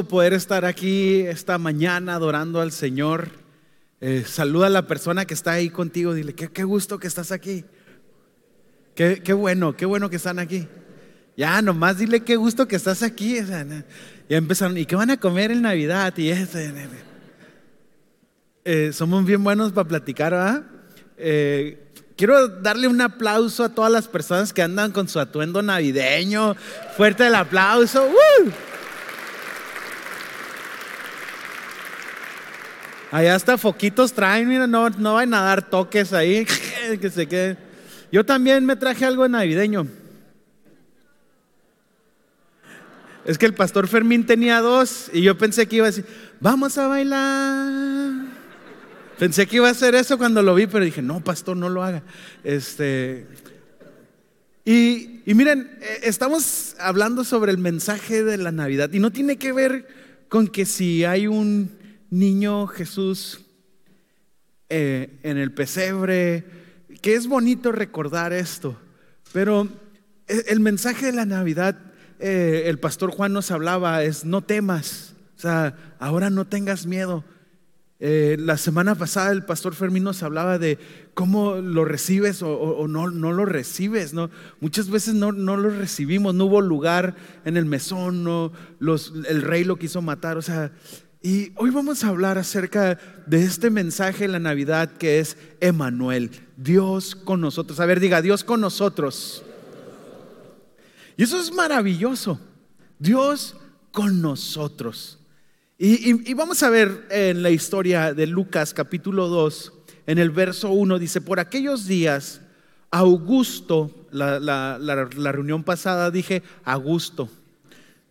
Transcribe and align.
poder 0.00 0.32
estar 0.32 0.64
aquí 0.64 1.20
esta 1.20 1.58
mañana 1.58 2.14
adorando 2.14 2.62
al 2.62 2.72
Señor. 2.72 3.28
Eh, 4.00 4.24
saluda 4.26 4.68
a 4.68 4.70
la 4.70 4.86
persona 4.86 5.26
que 5.26 5.34
está 5.34 5.52
ahí 5.52 5.68
contigo, 5.68 6.14
dile, 6.14 6.34
qué, 6.34 6.48
qué 6.48 6.64
gusto 6.64 6.98
que 6.98 7.06
estás 7.06 7.30
aquí. 7.30 7.64
Qué, 8.94 9.22
qué, 9.22 9.32
bueno, 9.34 9.76
qué 9.76 9.84
bueno 9.84 10.08
que 10.08 10.16
están 10.16 10.38
aquí. 10.38 10.66
Ya, 11.36 11.60
nomás 11.60 11.98
dile 11.98 12.20
qué 12.20 12.36
gusto 12.36 12.66
que 12.66 12.76
estás 12.76 13.02
aquí. 13.02 13.36
ya 13.36 13.84
empezaron, 14.36 14.76
¿y 14.78 14.86
qué 14.86 14.96
van 14.96 15.10
a 15.10 15.20
comer 15.20 15.50
en 15.50 15.62
Navidad? 15.62 16.14
Y 16.16 16.30
eh, 18.64 18.92
somos 18.92 19.24
bien 19.24 19.44
buenos 19.44 19.72
para 19.72 19.88
platicar, 19.88 20.32
¿verdad? 20.32 20.62
Eh, 21.18 21.92
quiero 22.16 22.48
darle 22.48 22.88
un 22.88 23.00
aplauso 23.00 23.64
a 23.64 23.74
todas 23.74 23.92
las 23.92 24.08
personas 24.08 24.52
que 24.52 24.62
andan 24.62 24.90
con 24.90 25.08
su 25.08 25.20
atuendo 25.20 25.62
navideño. 25.62 26.56
Fuerte 26.96 27.26
el 27.26 27.34
aplauso. 27.34 28.08
Allá 33.12 33.34
hasta 33.34 33.58
foquitos 33.58 34.14
traen, 34.14 34.48
mira, 34.48 34.66
no, 34.66 34.88
no 34.88 35.12
van 35.12 35.34
a 35.34 35.42
dar 35.42 35.68
toques 35.68 36.14
ahí, 36.14 36.46
que 37.00 37.10
se 37.10 37.28
quede. 37.28 37.58
Yo 38.10 38.24
también 38.24 38.64
me 38.64 38.74
traje 38.74 39.04
algo 39.04 39.28
navideño. 39.28 39.86
Es 43.26 43.36
que 43.36 43.44
el 43.44 43.52
pastor 43.52 43.86
Fermín 43.86 44.24
tenía 44.24 44.62
dos 44.62 45.10
y 45.12 45.20
yo 45.20 45.36
pensé 45.36 45.66
que 45.66 45.76
iba 45.76 45.84
a 45.84 45.90
decir, 45.90 46.06
vamos 46.40 46.78
a 46.78 46.86
bailar. 46.86 48.28
Pensé 49.18 49.46
que 49.46 49.56
iba 49.56 49.68
a 49.68 49.72
hacer 49.72 49.94
eso 49.94 50.16
cuando 50.16 50.42
lo 50.42 50.54
vi, 50.54 50.66
pero 50.66 50.82
dije, 50.82 51.02
no, 51.02 51.22
pastor, 51.22 51.54
no 51.54 51.68
lo 51.68 51.84
haga. 51.84 52.02
Este, 52.42 53.26
y, 54.64 55.20
y 55.26 55.34
miren, 55.34 55.70
eh, 55.82 56.00
estamos 56.04 56.76
hablando 56.80 57.24
sobre 57.24 57.52
el 57.52 57.58
mensaje 57.58 58.24
de 58.24 58.38
la 58.38 58.52
Navidad 58.52 58.90
y 58.90 59.00
no 59.00 59.12
tiene 59.12 59.36
que 59.36 59.52
ver 59.52 59.86
con 60.30 60.48
que 60.48 60.64
si 60.64 61.04
hay 61.04 61.26
un 61.26 61.81
niño 62.12 62.66
Jesús 62.66 63.40
eh, 64.68 65.18
en 65.22 65.38
el 65.38 65.50
pesebre, 65.52 66.44
que 67.00 67.14
es 67.14 67.26
bonito 67.26 67.72
recordar 67.72 68.34
esto, 68.34 68.78
pero 69.32 69.66
e, 70.28 70.44
el 70.48 70.60
mensaje 70.60 71.06
de 71.06 71.12
la 71.12 71.24
Navidad 71.24 71.78
eh, 72.18 72.64
el 72.66 72.78
pastor 72.78 73.10
Juan 73.10 73.32
nos 73.32 73.50
hablaba 73.50 74.04
es 74.04 74.26
no 74.26 74.42
temas, 74.42 75.14
o 75.38 75.40
sea, 75.40 75.96
ahora 75.98 76.28
no 76.28 76.46
tengas 76.46 76.86
miedo. 76.86 77.24
Eh, 77.98 78.36
la 78.38 78.58
semana 78.58 78.94
pasada 78.96 79.30
el 79.30 79.44
pastor 79.44 79.74
Fermín 79.74 80.02
nos 80.02 80.22
hablaba 80.22 80.58
de 80.58 80.78
cómo 81.14 81.54
lo 81.54 81.84
recibes 81.84 82.42
o, 82.42 82.86
no, 82.88 83.10
no, 83.10 83.32
lo 83.32 83.46
recibes. 83.46 84.12
¿no? 84.12 84.28
Muchas 84.60 84.90
veces 84.90 85.14
no, 85.14 85.30
no, 85.30 85.56
lo 85.56 85.70
recibimos, 85.70 86.34
no 86.34 86.46
hubo 86.46 86.60
lugar 86.60 87.14
en 87.44 87.56
el 87.56 87.64
mesón, 87.64 88.24
no, 88.24 88.52
los, 88.80 89.14
el 89.28 89.42
rey 89.42 89.62
lo 89.62 89.76
quiso 89.76 90.02
matar. 90.02 90.36
O 90.36 90.42
sea, 90.42 90.72
y 91.22 91.52
hoy 91.56 91.70
vamos 91.70 92.02
a 92.02 92.08
hablar 92.08 92.36
acerca 92.36 92.98
de 93.26 93.44
este 93.44 93.70
mensaje 93.70 94.24
en 94.24 94.32
la 94.32 94.40
Navidad 94.40 94.90
que 94.92 95.20
es 95.20 95.36
Emanuel, 95.60 96.30
Dios 96.56 97.14
con 97.14 97.40
nosotros. 97.40 97.78
A 97.78 97.86
ver, 97.86 98.00
diga, 98.00 98.22
Dios 98.22 98.42
con 98.42 98.60
nosotros. 98.60 99.44
Y 101.16 101.22
eso 101.22 101.38
es 101.38 101.52
maravilloso. 101.52 102.40
Dios 102.98 103.54
con 103.92 104.20
nosotros. 104.20 105.18
Y, 105.78 106.34
vamos 106.34 106.62
a 106.62 106.70
ver 106.70 107.06
en 107.10 107.42
la 107.42 107.50
historia 107.50 108.14
de 108.14 108.26
Lucas 108.26 108.72
capítulo 108.72 109.28
2, 109.28 109.72
en 110.06 110.18
el 110.18 110.30
verso 110.30 110.70
1, 110.70 110.98
dice, 111.00 111.20
por 111.20 111.40
aquellos 111.40 111.86
días, 111.86 112.40
Augusto, 112.90 114.06
la, 114.12 114.78
reunión 115.32 115.64
pasada 115.64 116.12
dije, 116.12 116.44
Augusto, 116.62 117.28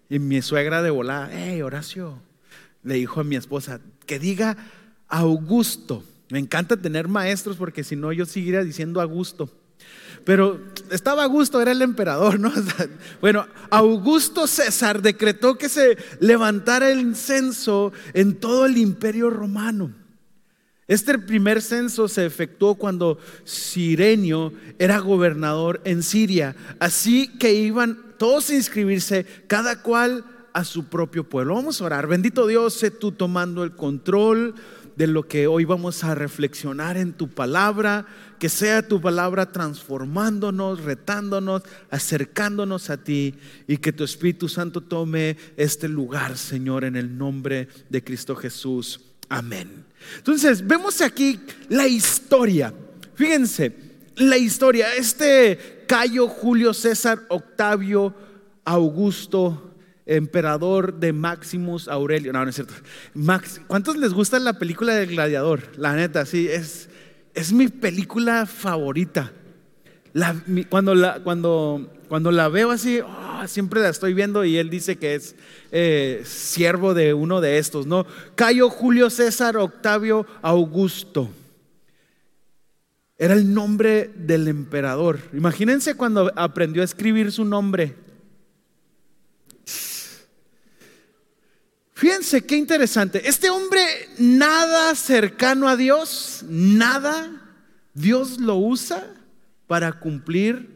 y 0.10 0.20
mi 0.20 0.42
suegra 0.42 0.82
de 0.82 0.90
volada, 0.90 1.30
hey 1.32 1.62
Horacio, 1.62 2.22
le 2.84 2.96
dijo 2.96 3.20
a 3.20 3.24
mi 3.24 3.36
esposa, 3.36 3.80
que 4.06 4.20
diga 4.20 4.58
Augusto. 5.08 6.04
Me 6.30 6.40
encanta 6.40 6.78
tener 6.78 7.08
maestros 7.08 7.58
porque 7.58 7.84
si 7.84 7.96
no 7.96 8.12
yo 8.12 8.26
seguiría 8.26 8.64
diciendo 8.64 9.02
Augusto. 9.02 9.50
Pero 10.24 10.62
estaba 10.92 11.24
Augusto, 11.24 11.62
era 11.62 11.72
el 11.72 11.82
emperador, 11.82 12.40
¿no? 12.40 12.52
Bueno, 13.22 13.48
Augusto 13.70 14.48
César 14.48 15.02
decretó 15.02 15.58
que 15.58 15.70
se 15.70 15.98
levantara 16.20 16.92
el 16.92 17.16
censo 17.16 17.92
en 18.14 18.36
todo 18.36 18.66
el 18.66 18.78
imperio 18.78 19.30
romano. 19.30 19.94
Este 20.88 21.18
primer 21.18 21.62
censo 21.62 22.08
se 22.08 22.26
efectuó 22.26 22.76
cuando 22.76 23.18
Sirenio 23.46 24.54
era 24.78 25.00
gobernador 25.00 25.82
en 25.86 26.04
Siria. 26.04 26.56
Así 26.80 27.28
que 27.38 27.54
iban 27.54 27.98
todos 28.18 28.50
a 28.50 28.56
inscribirse, 28.56 29.26
cada 29.48 29.82
cual 29.82 30.26
a 30.54 30.64
su 30.64 30.86
propio 30.86 31.28
pueblo. 31.28 31.56
Vamos 31.56 31.82
a 31.82 31.86
orar. 31.86 32.08
Bendito 32.08 32.48
Dios, 32.48 32.74
sé 32.74 32.92
tú 32.92 33.12
tomando 33.12 33.64
el 33.64 33.76
control 33.76 34.56
de 34.96 35.08
lo 35.08 35.28
que 35.28 35.48
hoy 35.48 35.66
vamos 35.66 36.04
a 36.04 36.16
reflexionar 36.16 36.98
en 36.98 37.14
tu 37.14 37.30
palabra, 37.30 38.06
que 38.40 38.50
sea 38.50 38.88
tu 38.88 39.02
palabra 39.02 39.52
transformándonos, 39.52 40.84
retándonos, 40.84 41.64
acercándonos 41.90 42.90
a 42.90 42.98
ti 42.98 43.36
y 43.68 43.78
que 43.78 43.94
tu 43.94 44.04
Espíritu 44.04 44.50
Santo 44.50 44.82
tome 44.82 45.38
este 45.58 45.88
lugar, 45.88 46.38
Señor, 46.38 46.84
en 46.84 46.96
el 46.96 47.18
nombre 47.18 47.68
de 47.90 48.04
Cristo 48.04 48.36
Jesús. 48.36 49.02
Amén. 49.30 49.86
Entonces, 50.18 50.66
vemos 50.66 51.02
aquí 51.02 51.40
la 51.70 51.88
historia. 51.88 52.74
Fíjense, 53.16 53.74
la 54.18 54.38
historia, 54.38 54.94
este 54.96 55.86
Cayo 55.88 56.28
Julio 56.28 56.74
César 56.74 57.24
Octavio 57.30 58.14
Augusto 58.66 59.71
emperador 60.06 60.96
de 60.96 61.14
Maximus 61.14 61.88
Aurelio. 61.88 62.34
No, 62.34 62.44
no 62.44 62.50
es 62.50 62.56
cierto. 62.56 62.74
Max, 63.14 63.62
¿Cuántos 63.68 63.98
les 63.98 64.14
gusta 64.14 64.40
la 64.40 64.54
película 64.54 64.96
del 64.96 65.10
gladiador? 65.10 65.62
La 65.78 65.96
neta, 65.96 66.26
sí, 66.26 66.48
es, 66.48 66.90
es 67.34 67.54
mi 67.54 67.68
película 67.68 68.46
favorita. 68.46 69.32
cuando, 70.70 70.96
la, 70.96 71.20
cuando, 71.20 71.92
cuando 72.10 72.32
la 72.32 72.50
veo 72.50 72.72
así, 72.72 73.00
oh, 73.00 73.48
siempre 73.48 73.82
la 73.82 73.90
estoy 73.90 74.14
viendo 74.14 74.44
y 74.44 74.58
él 74.58 74.70
dice 74.70 74.98
que 74.98 75.16
es 75.16 75.36
eh, 75.72 76.22
siervo 76.26 76.94
de 76.94 77.14
uno 77.14 77.42
de 77.42 77.58
estos, 77.58 77.86
¿no? 77.86 78.06
Cayo 78.36 78.70
Julio 78.70 79.10
César 79.10 79.58
Octavio 79.58 80.26
Augusto. 80.42 81.30
Era 83.18 83.36
el 83.36 83.54
nombre 83.54 84.10
del 84.16 84.48
emperador. 84.48 85.20
Imagínense 85.32 85.94
cuando 85.94 86.32
aprendió 86.36 86.82
a 86.82 86.86
escribir 86.86 87.32
su 87.32 87.46
nombre. 87.46 87.96
Fíjense 92.02 92.44
qué 92.44 92.58
interesante. 92.58 93.30
Este 93.30 93.52
hombre 93.52 93.80
nada 94.18 94.96
cercano 94.96 95.70
a 95.70 95.78
Dios, 95.78 96.44
nada, 96.50 97.32
Dios 97.94 98.40
lo 98.40 98.56
usa 98.56 99.08
para 99.68 100.00
cumplir 100.00 100.68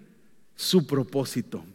su 0.56 0.86
propósito, 0.86 1.66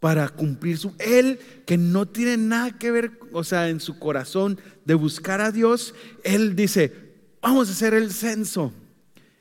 para 0.00 0.28
cumplir 0.28 0.76
su... 0.76 0.92
Él 0.98 1.40
que 1.64 1.78
no 1.78 2.04
tiene 2.04 2.36
nada 2.36 2.78
que 2.78 2.90
ver, 2.90 3.12
o 3.32 3.42
sea, 3.42 3.70
en 3.70 3.80
su 3.80 3.98
corazón 3.98 4.60
de 4.84 4.92
buscar 4.92 5.40
a 5.40 5.50
Dios, 5.50 5.94
él 6.22 6.54
dice, 6.54 6.92
vamos 7.40 7.70
a 7.70 7.72
hacer 7.72 7.94
el 7.94 8.12
censo. 8.12 8.70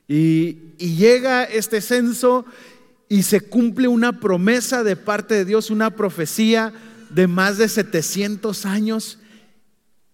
Y, 0.07 0.57
y 0.77 0.95
llega 0.95 1.43
este 1.43 1.81
censo 1.81 2.45
y 3.09 3.23
se 3.23 3.41
cumple 3.41 3.89
una 3.89 4.21
promesa 4.21 4.85
de 4.85 4.95
parte 4.95 5.35
de 5.35 5.43
Dios, 5.43 5.69
una 5.69 5.97
profecía 5.97 6.71
de 7.09 7.27
más 7.27 7.57
de 7.57 7.67
700 7.67 8.65
años 8.65 9.19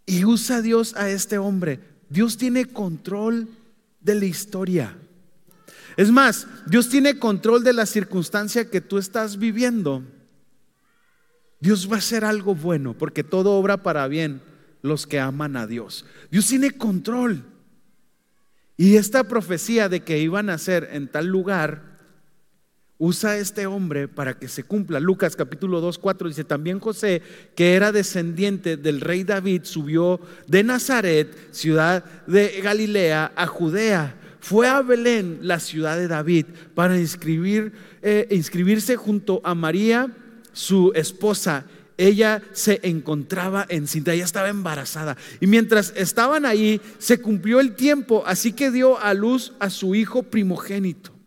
y 0.10 0.26
usa 0.26 0.64
Dios 0.64 0.96
a 0.96 1.08
este 1.12 1.38
hombre. 1.38 1.80
Dios 2.10 2.36
tiene 2.36 2.66
control 2.66 3.48
de 4.02 4.16
la 4.16 4.26
historia. 4.26 4.98
Es 5.98 6.10
más, 6.10 6.48
Dios 6.66 6.90
tiene 6.90 7.20
control 7.20 7.64
de 7.64 7.74
la 7.74 7.86
circunstancia 7.86 8.72
que 8.72 8.82
tú 8.82 8.98
estás 8.98 9.38
viviendo. 9.38 10.04
Dios 11.60 11.92
va 11.92 11.96
a 11.96 12.00
hacer 12.00 12.26
algo 12.26 12.56
bueno, 12.56 12.98
porque 12.98 13.24
todo 13.24 13.52
obra 13.52 13.84
para 13.84 14.08
bien 14.08 14.42
los 14.82 15.06
que 15.06 15.20
aman 15.20 15.56
a 15.56 15.68
Dios. 15.68 16.06
Dios 16.32 16.48
tiene 16.48 16.72
control. 16.72 17.44
Y 18.78 18.96
esta 18.96 19.26
profecía 19.26 19.90
de 19.90 20.02
que 20.02 20.18
iban 20.18 20.50
a 20.50 20.58
ser 20.58 20.90
en 20.92 21.08
tal 21.08 21.28
lugar 21.28 21.89
usa 23.00 23.38
este 23.38 23.66
hombre 23.66 24.08
para 24.10 24.38
que 24.38 24.48
se 24.48 24.64
cumpla. 24.64 25.00
Lucas 25.00 25.36
capítulo 25.36 25.80
2, 25.82 25.98
4 25.98 26.28
dice, 26.28 26.44
también 26.44 26.80
José, 26.80 27.22
que 27.56 27.74
era 27.74 27.92
descendiente 27.92 28.78
del 28.78 29.02
rey 29.02 29.24
David, 29.24 29.62
subió 29.64 30.20
de 30.48 30.64
Nazaret, 30.64 31.34
ciudad 31.52 32.04
de 32.28 32.62
Galilea, 32.62 33.32
a 33.36 33.48
Judea. 33.48 34.16
Fue 34.42 34.68
a 34.68 34.82
Belén, 34.82 35.40
la 35.42 35.60
ciudad 35.60 35.98
de 35.98 36.08
David, 36.08 36.46
para 36.76 36.98
inscribir, 36.98 37.72
eh, 38.02 38.28
inscribirse 38.32 38.98
junto 38.98 39.42
a 39.46 39.56
María, 39.56 40.12
su 40.52 40.92
esposa. 40.94 41.66
Ella 41.98 42.42
se 42.52 42.80
encontraba 42.84 43.66
encinta, 43.70 44.14
ella 44.14 44.26
estaba 44.26 44.50
embarazada. 44.50 45.18
Y 45.40 45.48
mientras 45.48 45.94
estaban 45.96 46.46
ahí, 46.46 46.82
se 46.98 47.22
cumplió 47.22 47.60
el 47.62 47.76
tiempo, 47.76 48.24
así 48.26 48.54
que 48.54 48.72
dio 48.72 49.00
a 49.00 49.14
luz 49.14 49.54
a 49.60 49.70
su 49.70 49.96
hijo 49.96 50.24
primogénito 50.24 51.19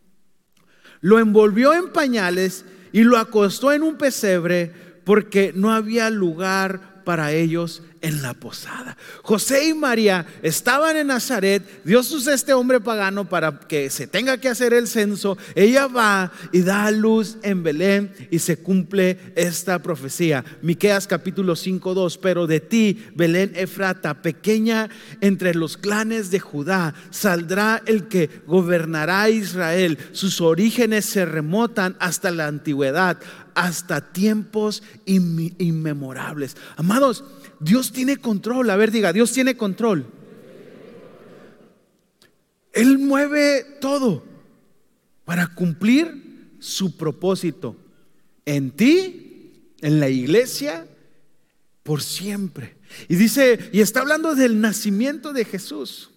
lo 1.02 1.18
envolvió 1.18 1.74
en 1.74 1.90
pañales 1.90 2.64
y 2.92 3.02
lo 3.02 3.18
acostó 3.18 3.72
en 3.72 3.82
un 3.82 3.96
pesebre 3.96 4.72
porque 5.04 5.52
no 5.54 5.72
había 5.72 6.08
lugar 6.08 6.91
para 7.04 7.32
ellos 7.32 7.82
en 8.02 8.20
la 8.20 8.34
posada. 8.34 8.96
José 9.22 9.68
y 9.68 9.74
María 9.74 10.26
estaban 10.42 10.96
en 10.96 11.06
Nazaret. 11.06 11.62
Dios 11.84 12.10
usa 12.10 12.34
este 12.34 12.52
hombre 12.52 12.80
pagano 12.80 13.28
para 13.28 13.60
que 13.60 13.88
se 13.90 14.06
tenga 14.06 14.38
que 14.38 14.48
hacer 14.48 14.74
el 14.74 14.88
censo. 14.88 15.38
Ella 15.54 15.86
va 15.86 16.32
y 16.50 16.62
da 16.62 16.90
luz 16.90 17.38
en 17.42 17.62
Belén 17.62 18.12
y 18.30 18.40
se 18.40 18.58
cumple 18.58 19.18
esta 19.36 19.80
profecía. 19.80 20.44
Miqueas 20.62 21.06
capítulo 21.06 21.56
5, 21.56 21.94
2. 21.94 22.18
Pero 22.18 22.46
de 22.46 22.60
ti, 22.60 23.06
Belén 23.14 23.52
Efrata, 23.54 24.20
pequeña 24.20 24.90
entre 25.20 25.54
los 25.54 25.76
clanes 25.76 26.30
de 26.30 26.40
Judá, 26.40 26.94
saldrá 27.10 27.82
el 27.86 28.08
que 28.08 28.42
gobernará 28.46 29.30
Israel. 29.30 29.96
Sus 30.10 30.40
orígenes 30.40 31.04
se 31.04 31.24
remotan 31.24 31.96
hasta 32.00 32.32
la 32.32 32.48
antigüedad 32.48 33.18
hasta 33.54 34.12
tiempos 34.12 34.82
inmemorables. 35.06 36.56
Amados, 36.76 37.24
Dios 37.60 37.92
tiene 37.92 38.16
control. 38.16 38.70
A 38.70 38.76
ver, 38.76 38.90
diga, 38.90 39.12
Dios 39.12 39.32
tiene 39.32 39.56
control. 39.56 40.06
Él 42.72 42.98
mueve 42.98 43.64
todo 43.80 44.24
para 45.24 45.48
cumplir 45.48 46.54
su 46.58 46.96
propósito 46.96 47.76
en 48.46 48.70
ti, 48.70 49.68
en 49.80 50.00
la 50.00 50.08
iglesia, 50.08 50.86
por 51.82 52.02
siempre. 52.02 52.76
Y 53.08 53.16
dice, 53.16 53.70
y 53.72 53.80
está 53.80 54.00
hablando 54.00 54.34
del 54.34 54.60
nacimiento 54.60 55.32
de 55.32 55.44
Jesús 55.44 56.11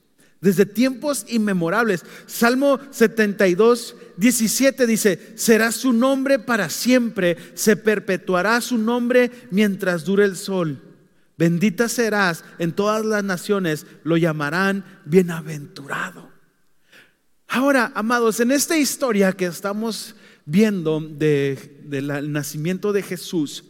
desde 0.45 0.67
tiempos 0.67 1.25
inmemorables. 1.27 2.05
Salmo 2.27 2.79
72, 2.91 3.95
17 4.15 4.85
dice, 4.85 5.33
será 5.33 5.71
su 5.71 5.91
nombre 5.91 6.37
para 6.37 6.69
siempre, 6.69 7.35
se 7.55 7.75
perpetuará 7.75 8.61
su 8.61 8.77
nombre 8.77 9.31
mientras 9.49 10.05
dure 10.05 10.23
el 10.23 10.35
sol. 10.35 10.79
Bendita 11.35 11.89
serás 11.89 12.43
en 12.59 12.73
todas 12.73 13.03
las 13.03 13.23
naciones, 13.23 13.87
lo 14.03 14.17
llamarán 14.17 14.85
bienaventurado. 15.05 16.29
Ahora, 17.47 17.91
amados, 17.95 18.39
en 18.39 18.51
esta 18.51 18.77
historia 18.77 19.31
que 19.31 19.47
estamos 19.47 20.15
viendo 20.45 20.99
del 20.99 22.31
nacimiento 22.31 22.93
de 22.93 23.01
Jesús, 23.01 23.63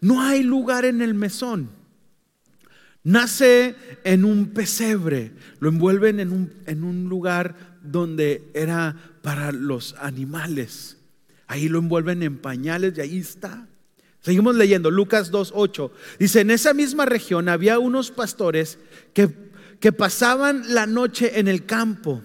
no 0.00 0.22
hay 0.22 0.42
lugar 0.42 0.86
en 0.86 1.02
el 1.02 1.12
mesón. 1.12 1.81
Nace 3.04 3.74
en 4.04 4.24
un 4.24 4.50
pesebre, 4.50 5.32
lo 5.58 5.68
envuelven 5.68 6.20
en 6.20 6.32
un, 6.32 6.52
en 6.66 6.84
un 6.84 7.08
lugar 7.08 7.78
donde 7.82 8.50
era 8.54 8.96
para 9.22 9.50
los 9.50 9.96
animales. 9.98 10.98
Ahí 11.48 11.68
lo 11.68 11.80
envuelven 11.80 12.22
en 12.22 12.38
pañales 12.38 12.94
y 12.96 13.00
ahí 13.00 13.18
está. 13.18 13.66
Seguimos 14.20 14.54
leyendo, 14.54 14.90
Lucas 14.90 15.32
2.8. 15.32 15.90
Dice, 16.20 16.40
en 16.40 16.52
esa 16.52 16.74
misma 16.74 17.04
región 17.04 17.48
había 17.48 17.80
unos 17.80 18.12
pastores 18.12 18.78
que, 19.12 19.28
que 19.80 19.92
pasaban 19.92 20.62
la 20.72 20.86
noche 20.86 21.40
en 21.40 21.48
el 21.48 21.66
campo 21.66 22.22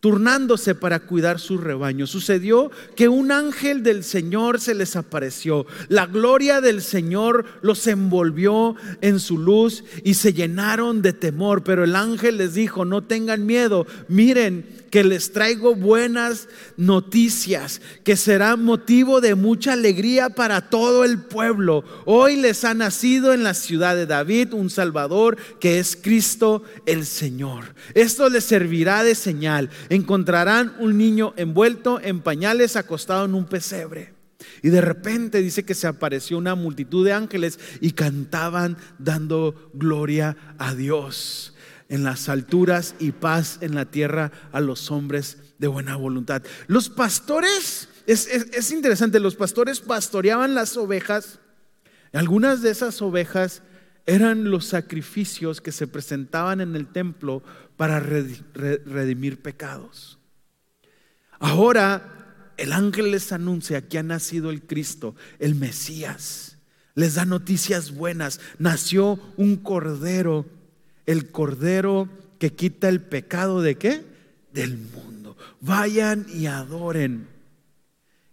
turnándose 0.00 0.74
para 0.74 1.00
cuidar 1.00 1.40
su 1.40 1.58
rebaño. 1.58 2.06
Sucedió 2.06 2.70
que 2.94 3.08
un 3.08 3.32
ángel 3.32 3.82
del 3.82 4.04
Señor 4.04 4.60
se 4.60 4.74
les 4.74 4.96
apareció. 4.96 5.66
La 5.88 6.06
gloria 6.06 6.60
del 6.60 6.82
Señor 6.82 7.44
los 7.62 7.86
envolvió 7.86 8.76
en 9.00 9.18
su 9.18 9.38
luz 9.38 9.84
y 10.04 10.14
se 10.14 10.32
llenaron 10.32 11.02
de 11.02 11.12
temor. 11.12 11.64
Pero 11.64 11.84
el 11.84 11.96
ángel 11.96 12.38
les 12.38 12.54
dijo, 12.54 12.84
no 12.84 13.02
tengan 13.02 13.44
miedo, 13.46 13.86
miren 14.08 14.77
que 14.90 15.04
les 15.04 15.32
traigo 15.32 15.74
buenas 15.74 16.48
noticias, 16.76 17.80
que 18.04 18.16
será 18.16 18.56
motivo 18.56 19.20
de 19.20 19.34
mucha 19.34 19.74
alegría 19.74 20.30
para 20.30 20.70
todo 20.70 21.04
el 21.04 21.20
pueblo. 21.20 21.84
Hoy 22.04 22.36
les 22.36 22.64
ha 22.64 22.74
nacido 22.74 23.32
en 23.32 23.42
la 23.42 23.54
ciudad 23.54 23.96
de 23.96 24.06
David 24.06 24.52
un 24.52 24.70
Salvador 24.70 25.36
que 25.60 25.78
es 25.78 25.96
Cristo 25.96 26.62
el 26.86 27.06
Señor. 27.06 27.74
Esto 27.94 28.28
les 28.28 28.44
servirá 28.44 29.04
de 29.04 29.14
señal. 29.14 29.70
Encontrarán 29.88 30.74
un 30.78 30.96
niño 30.98 31.34
envuelto 31.36 32.00
en 32.02 32.20
pañales 32.20 32.76
acostado 32.76 33.24
en 33.24 33.34
un 33.34 33.46
pesebre. 33.46 34.14
Y 34.62 34.70
de 34.70 34.80
repente 34.80 35.42
dice 35.42 35.64
que 35.64 35.74
se 35.74 35.86
apareció 35.86 36.38
una 36.38 36.54
multitud 36.54 37.04
de 37.04 37.12
ángeles 37.12 37.58
y 37.80 37.92
cantaban 37.92 38.76
dando 38.98 39.70
gloria 39.74 40.36
a 40.58 40.74
Dios 40.74 41.54
en 41.88 42.04
las 42.04 42.28
alturas 42.28 42.94
y 42.98 43.12
paz 43.12 43.58
en 43.60 43.74
la 43.74 43.86
tierra 43.86 44.30
a 44.52 44.60
los 44.60 44.90
hombres 44.90 45.38
de 45.58 45.68
buena 45.68 45.96
voluntad. 45.96 46.42
Los 46.66 46.88
pastores, 46.88 47.88
es, 48.06 48.70
interesante, 48.70 49.20
los 49.20 49.36
pastores 49.36 49.80
pastoreaban 49.80 50.54
las 50.54 50.76
ovejas. 50.76 51.40
Algunas 52.12 52.62
de 52.62 52.70
esas 52.70 53.00
ovejas 53.02 53.62
eran 54.06 54.50
los 54.50 54.66
sacrificios 54.66 55.60
que 55.60 55.72
se 55.72 55.86
presentaban 55.86 56.60
en 56.60 56.76
el 56.76 56.86
templo 56.86 57.42
para 57.76 58.00
redimir 58.00 59.42
pecados. 59.42 60.18
Ahora 61.38 62.14
el 62.56 62.72
ángel 62.72 63.12
les 63.12 63.32
anuncia 63.32 63.88
que 63.88 63.98
ha 63.98 64.02
nacido 64.02 64.50
el 64.50 64.62
Cristo, 64.62 65.14
el 65.38 65.54
Mesías. 65.54 66.56
Les 66.94 67.14
da 67.14 67.24
noticias 67.24 67.92
buenas. 67.92 68.40
Nació 68.58 69.20
un 69.36 69.56
cordero 69.56 70.44
el 71.08 71.30
cordero 71.30 72.06
que 72.38 72.52
quita 72.52 72.90
el 72.90 73.00
pecado 73.00 73.62
de 73.62 73.76
qué? 73.76 74.04
Del 74.52 74.76
mundo. 74.76 75.38
Vayan 75.62 76.26
y 76.32 76.46
adoren. 76.46 77.26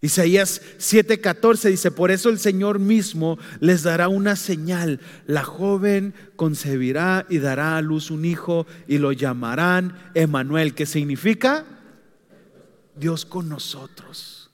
Isaías 0.02 0.62
7:14 0.78 1.70
dice, 1.70 1.90
por 1.90 2.12
eso 2.12 2.28
el 2.28 2.38
Señor 2.38 2.80
mismo 2.80 3.40
les 3.62 3.84
dará 3.84 4.10
una 4.10 4.36
señal. 4.36 5.00
La 5.26 5.46
joven 5.46 6.14
concebirá 6.36 7.26
y 7.30 7.40
dará 7.40 7.78
a 7.78 7.82
luz 7.82 8.12
un 8.12 8.26
hijo 8.26 8.68
y 8.90 8.98
lo 8.98 9.14
llamarán 9.14 9.98
Emanuel, 10.14 10.76
que 10.76 10.86
significa 10.86 11.64
Dios 12.98 13.26
con 13.26 13.48
nosotros. 13.48 14.52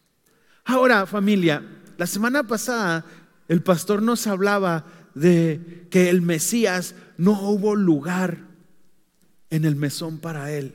Ahora, 0.64 1.08
familia, 1.08 1.64
la 1.98 2.06
semana 2.06 2.44
pasada 2.44 3.04
el 3.48 3.64
pastor 3.64 4.04
nos 4.04 4.28
hablaba 4.28 4.86
de 5.16 5.88
que 5.90 6.10
el 6.10 6.22
Mesías 6.22 6.96
no 7.22 7.40
hubo 7.40 7.76
lugar 7.76 8.40
en 9.52 9.66
el 9.66 9.76
mesón 9.76 10.18
para 10.18 10.52
él. 10.52 10.74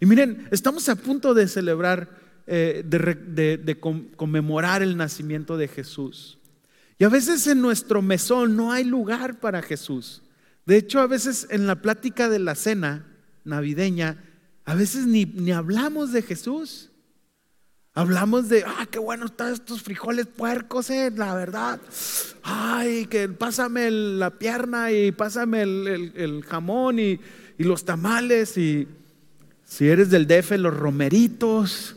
Y 0.00 0.06
miren, 0.06 0.48
estamos 0.50 0.88
a 0.88 0.96
punto 0.96 1.34
de 1.34 1.46
celebrar, 1.46 2.18
eh, 2.48 2.82
de, 2.84 3.78
conmemorar 4.16 4.82
el 4.82 4.96
nacimiento 4.96 5.56
de 5.56 5.68
Jesús. 5.68 6.38
Y 6.98 7.04
a 7.04 7.08
veces 7.08 7.46
en 7.46 7.62
nuestro 7.62 8.02
mesón 8.02 8.56
no 8.56 8.72
hay 8.72 8.82
lugar 8.82 9.38
para 9.38 9.62
Jesús. 9.62 10.22
De 10.66 10.76
hecho, 10.76 10.98
a 10.98 11.06
veces 11.06 11.46
en 11.48 11.68
la 11.68 11.80
plática 11.80 12.28
de 12.28 12.40
la 12.40 12.56
cena 12.56 13.06
navideña, 13.44 14.24
a 14.64 14.74
veces 14.74 15.06
ni, 15.06 15.26
ni 15.26 15.52
hablamos 15.52 16.10
de 16.10 16.22
Jesús. 16.22 16.87
Hablamos 17.98 18.48
de, 18.48 18.62
ah, 18.64 18.86
qué 18.88 19.00
bueno 19.00 19.26
están 19.26 19.52
estos 19.52 19.82
frijoles 19.82 20.26
puercos, 20.26 20.88
eh, 20.88 21.10
la 21.16 21.34
verdad. 21.34 21.80
Ay, 22.44 23.06
que 23.06 23.28
pásame 23.28 23.90
la 23.90 24.30
pierna 24.30 24.92
y 24.92 25.10
pásame 25.10 25.62
el, 25.62 26.44
jamón 26.48 27.00
y, 27.00 27.18
los 27.58 27.84
tamales. 27.84 28.56
Y 28.56 28.86
si 29.64 29.88
eres 29.88 30.10
del 30.10 30.28
DF, 30.28 30.52
los 30.58 30.76
romeritos 30.76 31.96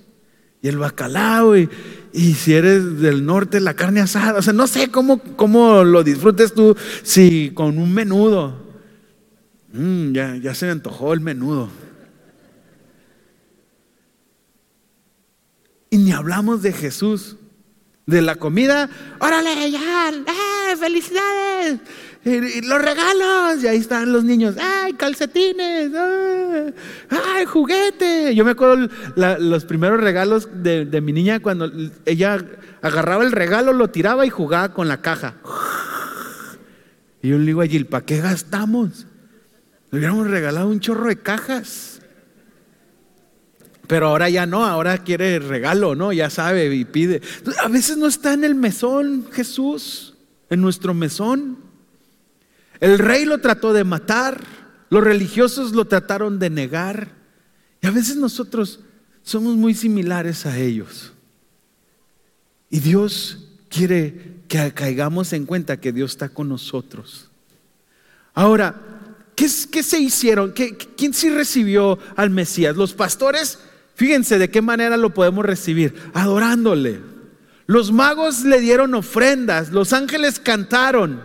y 0.63 0.69
el 0.69 0.79
bacalao. 0.79 1.55
Y, 1.55 1.69
si 2.33 2.55
eres 2.55 2.99
del 2.99 3.23
norte, 3.23 3.59
la 3.59 3.75
carne 3.75 3.99
asada. 3.99 4.39
O 4.39 4.41
sea, 4.41 4.53
no 4.53 4.65
sé 4.65 4.89
cómo, 4.89 5.19
cómo 5.19 5.83
lo 5.83 6.03
disfrutes 6.03 6.55
tú 6.55 6.75
si 7.03 7.51
con 7.53 7.77
un 7.77 7.93
menudo. 7.93 8.57
Mm, 9.71 10.13
ya, 10.13 10.35
ya 10.37 10.55
se 10.55 10.65
me 10.65 10.71
antojó 10.71 11.13
el 11.13 11.19
menudo. 11.19 11.69
Y 15.93 15.97
ni 15.97 16.13
hablamos 16.13 16.61
de 16.61 16.71
Jesús, 16.71 17.35
de 18.05 18.21
la 18.21 18.37
comida. 18.37 18.89
Órale, 19.19 19.69
ya, 19.69 20.09
¡eh, 20.09 20.77
felicidades. 20.77 21.81
Los 22.23 22.81
regalos, 22.81 23.61
y 23.61 23.67
ahí 23.67 23.77
están 23.77 24.13
los 24.13 24.23
niños, 24.23 24.55
¡ay, 24.57 24.93
calcetines! 24.93 25.91
¡ay, 27.09 27.43
juguete! 27.45 28.33
Yo 28.33 28.45
me 28.45 28.51
acuerdo 28.51 28.87
los 29.15 29.65
primeros 29.65 29.99
regalos 29.99 30.47
de, 30.53 30.85
de, 30.85 31.01
mi 31.01 31.11
niña 31.11 31.41
cuando 31.41 31.69
ella 32.05 32.41
agarraba 32.81 33.25
el 33.25 33.33
regalo, 33.33 33.73
lo 33.73 33.89
tiraba 33.89 34.25
y 34.25 34.29
jugaba 34.29 34.73
con 34.73 34.87
la 34.87 35.01
caja. 35.01 35.35
Y 37.21 37.29
yo 37.29 37.37
le 37.37 37.47
digo 37.47 37.61
a 37.61 37.67
Gil, 37.67 37.85
¿para 37.85 38.05
qué 38.05 38.21
gastamos? 38.21 39.07
Le 39.89 39.97
hubiéramos 39.97 40.27
regalado 40.27 40.69
un 40.69 40.79
chorro 40.79 41.07
de 41.07 41.17
cajas. 41.17 42.00
Pero 43.91 44.07
ahora 44.07 44.29
ya 44.29 44.45
no, 44.45 44.65
ahora 44.65 44.99
quiere 44.99 45.37
regalo, 45.39 45.95
¿no? 45.95 46.13
Ya 46.13 46.29
sabe 46.29 46.73
y 46.73 46.85
pide. 46.85 47.21
A 47.61 47.67
veces 47.67 47.97
no 47.97 48.07
está 48.07 48.31
en 48.31 48.45
el 48.45 48.55
mesón 48.55 49.27
Jesús, 49.33 50.13
en 50.49 50.61
nuestro 50.61 50.93
mesón. 50.93 51.57
El 52.79 52.99
rey 52.99 53.25
lo 53.25 53.39
trató 53.39 53.73
de 53.73 53.83
matar, 53.83 54.45
los 54.89 55.03
religiosos 55.03 55.73
lo 55.73 55.87
trataron 55.89 56.39
de 56.39 56.49
negar. 56.49 57.09
Y 57.81 57.87
a 57.87 57.91
veces 57.91 58.15
nosotros 58.15 58.79
somos 59.23 59.57
muy 59.57 59.73
similares 59.73 60.45
a 60.45 60.57
ellos. 60.57 61.11
Y 62.69 62.79
Dios 62.79 63.39
quiere 63.67 64.37
que 64.47 64.71
caigamos 64.73 65.33
en 65.33 65.45
cuenta 65.45 65.81
que 65.81 65.91
Dios 65.91 66.11
está 66.11 66.29
con 66.29 66.47
nosotros. 66.47 67.29
Ahora, 68.33 68.73
¿qué, 69.35 69.49
se 69.49 69.99
hicieron? 69.99 70.53
¿Quién 70.53 71.13
sí 71.13 71.29
recibió 71.29 71.99
al 72.15 72.29
Mesías? 72.29 72.77
Los 72.77 72.93
pastores, 72.93 73.59
fíjense 74.01 74.39
de 74.39 74.49
qué 74.49 74.63
manera 74.63 74.97
lo 74.97 75.13
podemos 75.13 75.45
recibir, 75.45 75.93
adorándole. 76.15 76.99
Los 77.67 77.91
magos 77.91 78.43
le 78.43 78.59
dieron 78.59 78.95
ofrendas, 78.95 79.71
los 79.71 79.93
ángeles 79.93 80.39
cantaron. 80.39 81.21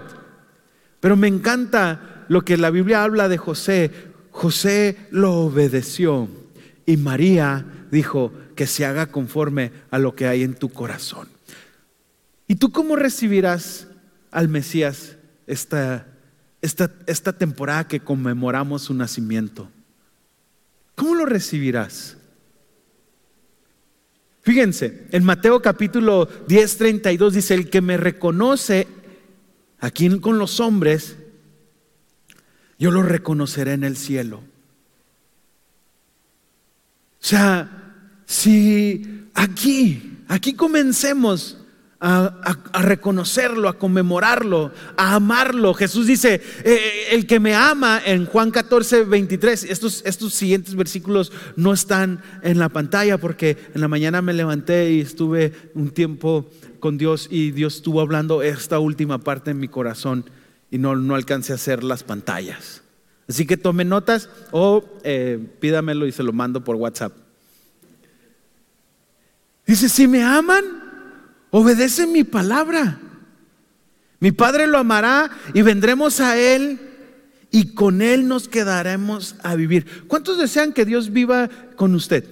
Pero 1.00 1.16
me 1.16 1.26
encanta 1.26 2.26
lo 2.28 2.42
que 2.42 2.58
la 2.58 2.68
Biblia 2.68 3.02
habla 3.02 3.30
de 3.30 3.38
José. 3.38 3.90
José 4.30 4.98
lo 5.10 5.32
obedeció 5.36 6.28
y 6.84 6.98
María 6.98 7.64
dijo 7.90 8.30
que 8.54 8.66
se 8.66 8.84
haga 8.84 9.06
conforme 9.06 9.72
a 9.90 9.98
lo 9.98 10.14
que 10.14 10.26
hay 10.26 10.42
en 10.42 10.52
tu 10.52 10.68
corazón. 10.68 11.28
¿Y 12.46 12.56
tú 12.56 12.72
cómo 12.72 12.96
recibirás 12.96 13.86
al 14.30 14.48
Mesías 14.48 15.16
esta, 15.46 16.08
esta, 16.60 16.90
esta 17.06 17.32
temporada 17.32 17.88
que 17.88 18.00
conmemoramos 18.00 18.82
su 18.82 18.92
nacimiento? 18.92 19.70
¿Cómo 20.94 21.14
lo 21.14 21.24
recibirás? 21.24 22.15
Fíjense, 24.46 25.08
en 25.10 25.24
Mateo 25.24 25.60
capítulo 25.60 26.28
10, 26.46 26.76
32 26.76 27.34
dice, 27.34 27.54
el 27.54 27.68
que 27.68 27.80
me 27.80 27.96
reconoce 27.96 28.86
aquí 29.80 30.20
con 30.20 30.38
los 30.38 30.60
hombres, 30.60 31.16
yo 32.78 32.92
lo 32.92 33.02
reconoceré 33.02 33.72
en 33.72 33.82
el 33.82 33.96
cielo. 33.96 34.36
O 34.36 34.42
sea, 37.18 37.96
si 38.24 39.26
aquí, 39.34 40.20
aquí 40.28 40.54
comencemos 40.54 41.58
a, 42.00 42.82
reconocerlo, 42.82 43.68
a 43.68 43.78
conmemorarlo, 43.78 44.72
a 44.96 45.14
amarlo. 45.14 45.74
Jesús 45.74 46.06
dice, 46.06 46.34
eh, 46.34 46.42
eh, 46.64 47.06
el 47.12 47.26
que 47.26 47.40
me 47.40 47.54
ama 47.54 48.00
en 48.04 48.26
Juan 48.26 48.50
14, 48.50 49.04
23, 49.04 49.64
estos, 49.64 50.02
estos 50.04 50.34
siguientes 50.34 50.74
versículos 50.74 51.32
no 51.56 51.72
están 51.72 52.22
en 52.42 52.58
la 52.58 52.68
pantalla 52.68 53.18
porque 53.18 53.56
en 53.74 53.80
la 53.80 53.88
mañana 53.88 54.22
me 54.22 54.34
levanté 54.34 54.92
y 54.92 55.00
estuve 55.00 55.52
un 55.74 55.90
tiempo 55.90 56.50
con 56.80 56.98
Dios 56.98 57.28
y 57.30 57.50
Dios 57.50 57.76
estuvo 57.76 58.00
hablando 58.00 58.42
esta 58.42 58.78
última 58.78 59.18
parte 59.18 59.50
en 59.50 59.58
mi 59.58 59.68
corazón 59.68 60.28
y 60.70 60.78
no, 60.78 60.96
no 60.96 61.14
alcancé 61.14 61.52
a 61.52 61.56
hacer 61.56 61.82
las 61.82 62.02
pantallas. 62.02 62.82
Así 63.28 63.46
que 63.46 63.56
tome 63.56 63.84
notas 63.84 64.28
o 64.52 64.84
eh, 65.02 65.38
pídamelo 65.60 66.06
y 66.06 66.12
se 66.12 66.22
lo 66.22 66.32
mando 66.32 66.62
por 66.62 66.76
WhatsApp. 66.76 67.12
Dice, 69.66 69.88
si 69.88 70.06
me 70.06 70.22
aman, 70.22 70.85
obedecen 71.50 72.12
mi 72.12 72.24
palabra. 72.24 73.00
Mi 74.20 74.32
Padre 74.32 74.66
lo 74.66 74.78
amará 74.78 75.30
y 75.54 75.62
vendremos 75.62 76.20
a 76.20 76.38
Él 76.38 76.80
y 77.50 77.74
con 77.74 78.02
Él 78.02 78.28
nos 78.28 78.48
quedaremos 78.48 79.36
a 79.42 79.54
vivir. 79.54 80.06
¿Cuántos 80.06 80.38
desean 80.38 80.72
que 80.72 80.84
Dios 80.84 81.12
viva 81.12 81.48
con 81.76 81.94
usted? 81.94 82.24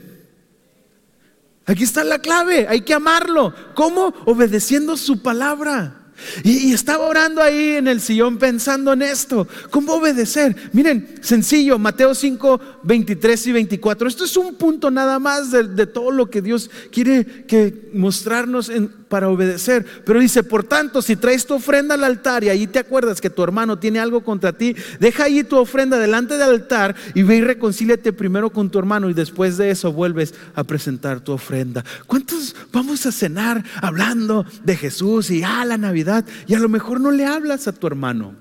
Aquí 1.67 1.85
está 1.85 2.05
la 2.05 2.19
clave, 2.19 2.67
hay 2.69 2.83
que 2.83 2.95
amarlo. 2.95 3.55
¿Cómo? 3.75 4.15
Obedeciendo 4.27 4.97
su 4.97 5.23
palabra. 5.23 6.04
Y, 6.43 6.73
estaba 6.73 7.07
orando 7.07 7.43
ahí 7.43 7.77
en 7.77 7.89
el 7.89 8.01
sillón 8.01 8.39
pensando 8.39 8.93
en 8.93 9.03
esto. 9.03 9.47
¿Cómo 9.71 9.95
obedecer? 9.95 10.55
Miren, 10.73 11.17
sencillo, 11.21 11.79
Mateo 11.79 12.15
5, 12.15 12.61
23 12.83 13.47
y 13.47 13.53
24. 13.53 14.09
Esto 14.09 14.25
es 14.25 14.37
un 14.37 14.55
punto 14.55 14.91
nada 14.91 15.19
más 15.19 15.51
de, 15.51 15.87
todo 15.87 16.11
lo 16.11 16.31
que 16.31 16.43
Dios 16.43 16.71
quiere 16.91 17.25
que 17.47 17.91
mostrarnos 17.93 18.71
para 19.09 19.29
obedecer. 19.29 19.85
Pero 20.05 20.21
dice, 20.21 20.43
por 20.43 20.65
tanto, 20.65 21.03
si 21.03 21.17
traes 21.17 21.47
tu 21.47 21.55
ofrenda 21.55 21.95
al 21.95 22.05
altar 22.05 22.45
y 22.45 22.49
ahí 22.49 22.67
te 22.67 22.79
acuerdas 22.79 23.21
que 23.21 23.31
tu 23.31 23.43
hermano 23.43 23.79
tiene 23.79 24.01
algo 24.01 24.25
contra 24.25 24.53
ti, 24.53 24.75
deja 24.99 25.25
ahí 25.25 25.45
tu 25.45 25.57
ofrenda 25.57 25.99
delante 25.99 26.35
del 26.37 26.51
altar 26.51 26.95
y 27.15 27.23
ve 27.23 27.37
y 27.37 27.41
reconcíliate 27.43 28.13
primero 28.13 28.51
con 28.51 28.71
tu 28.71 28.79
hermano 28.79 29.11
y 29.11 29.15
después 29.15 29.57
de 29.57 29.71
eso 29.71 29.93
vuelves 29.93 30.35
a 30.55 30.65
presentar 30.65 31.21
tu 31.21 31.33
ofrenda. 31.33 31.85
¿Cuántos 32.07 32.57
vamos 32.73 33.07
a 33.07 33.13
cenar 33.13 33.65
hablando 33.81 34.45
de 34.65 34.77
Jesús 34.77 35.31
y 35.31 35.43
a 35.43 35.61
ah, 35.61 35.65
la 35.65 35.79
Navidad? 35.79 36.04
Y 36.47 36.55
a 36.55 36.59
lo 36.59 36.69
mejor 36.69 37.01
no 37.01 37.11
le 37.11 37.27
hablas 37.27 37.69
a 37.69 37.73
tu 37.73 37.87
hermano 37.87 38.35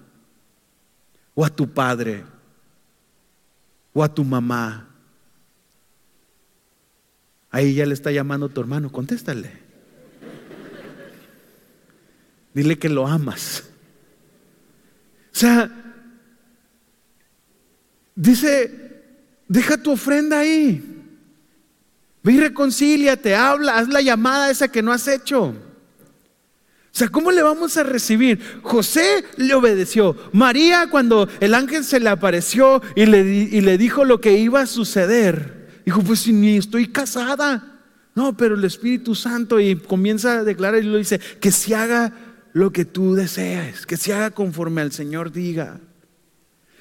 o 1.36 1.46
a 1.46 1.50
tu 1.50 1.70
padre 1.70 2.24
o 3.94 4.04
a 4.04 4.14
tu 4.14 4.24
mamá. 4.24 4.88
Ahí 7.50 7.76
ya 7.76 7.86
le 7.86 7.94
está 7.94 8.12
llamando 8.12 8.50
tu 8.50 8.62
hermano, 8.62 8.92
contéstale. 8.92 9.52
Dile 12.54 12.78
que 12.78 12.90
lo 12.90 13.08
amas. 13.08 13.64
O 15.32 15.36
sea, 15.36 15.70
dice, 18.16 19.04
deja 19.48 19.78
tu 19.78 19.92
ofrenda 19.92 20.40
ahí. 20.40 20.90
Ve 22.24 22.34
y 22.34 22.40
reconcíliate, 22.40 23.36
habla, 23.36 23.78
haz 23.78 23.90
la 23.90 24.02
llamada 24.02 24.50
esa 24.50 24.68
que 24.68 24.82
no 24.82 24.94
has 24.94 25.08
hecho. 25.08 25.56
O 26.94 26.96
sea, 26.96 27.10
¿cómo 27.10 27.32
le 27.32 27.42
vamos 27.42 27.76
a 27.78 27.82
recibir? 27.82 28.40
José 28.62 29.26
le 29.38 29.56
obedeció. 29.56 30.16
María, 30.32 30.92
cuando 30.92 31.28
el 31.40 31.56
ángel 31.56 31.84
se 31.84 32.00
le 32.00 32.08
apareció 32.08 32.84
y 32.96 33.08
le, 33.08 33.22
y 33.22 33.62
le 33.62 33.80
dijo 33.80 34.06
lo 34.06 34.22
que 34.22 34.38
iba 34.38 34.62
a 34.62 34.68
suceder, 34.68 35.82
dijo, 35.88 36.02
pues 36.02 36.28
ni 36.28 36.58
estoy 36.58 36.88
casada. 36.88 37.82
No, 38.14 38.38
pero 38.38 38.54
el 38.54 38.64
Espíritu 38.64 39.16
Santo 39.16 39.60
y 39.60 39.76
comienza 39.76 40.34
a 40.34 40.44
declarar 40.44 40.84
y 40.84 40.88
lo 40.88 41.00
dice, 41.00 41.20
que 41.40 41.52
se 41.52 41.74
haga 41.74 42.14
lo 42.54 42.72
que 42.72 42.86
tú 42.86 43.16
deseas, 43.16 43.88
que 43.88 43.98
se 43.98 44.14
haga 44.14 44.30
conforme 44.30 44.82
al 44.82 44.92
Señor 44.92 45.32
diga. 45.32 45.80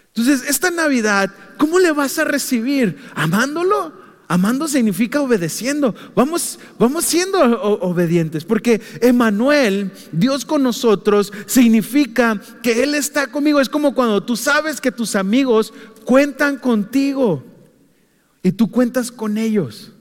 Entonces, 0.08 0.46
esta 0.46 0.70
Navidad, 0.70 1.34
¿cómo 1.56 1.78
le 1.78 1.90
vas 1.90 2.18
a 2.18 2.24
recibir? 2.24 2.98
¿Amándolo? 3.14 4.01
Amando 4.32 4.66
significa 4.66 5.20
obedeciendo. 5.20 5.94
Vamos, 6.14 6.58
vamos 6.78 7.04
siendo 7.04 7.38
obedientes, 7.82 8.46
porque 8.46 8.80
Emanuel, 9.02 9.92
Dios 10.10 10.46
con 10.46 10.62
nosotros, 10.62 11.30
significa 11.44 12.40
que 12.62 12.82
Él 12.82 12.94
está 12.94 13.26
conmigo. 13.26 13.60
Es 13.60 13.68
como 13.68 13.94
cuando 13.94 14.22
tú 14.22 14.34
sabes 14.34 14.80
que 14.80 14.90
tus 14.90 15.16
amigos 15.16 15.74
cuentan 16.06 16.56
contigo 16.56 17.44
y 18.42 18.52
tú 18.52 18.70
cuentas 18.70 19.12
con 19.12 19.36
ellos. 19.36 19.92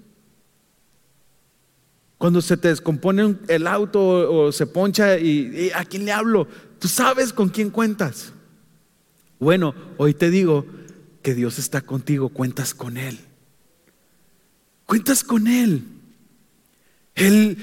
Cuando 2.17 2.41
se 2.41 2.55
te 2.55 2.69
descompone 2.69 3.35
el 3.49 3.67
auto 3.67 3.99
o 3.99 4.53
se 4.53 4.65
poncha 4.65 5.19
y, 5.19 5.71
a 5.75 5.83
quién 5.83 6.05
le 6.05 6.13
hablo, 6.13 6.47
tú 6.79 6.87
sabes 6.87 7.33
con 7.33 7.49
quién 7.49 7.69
cuentas. 7.69 8.31
Bueno, 9.41 9.75
hoy 9.97 10.13
te 10.13 10.29
digo 10.29 10.65
que 11.21 11.35
Dios 11.35 11.59
está 11.59 11.81
contigo, 11.81 12.29
cuentas 12.29 12.73
con 12.73 12.95
Él. 12.95 13.19
Cuentas 14.91 15.23
con 15.23 15.47
Él. 15.47 15.85
El, 17.15 17.57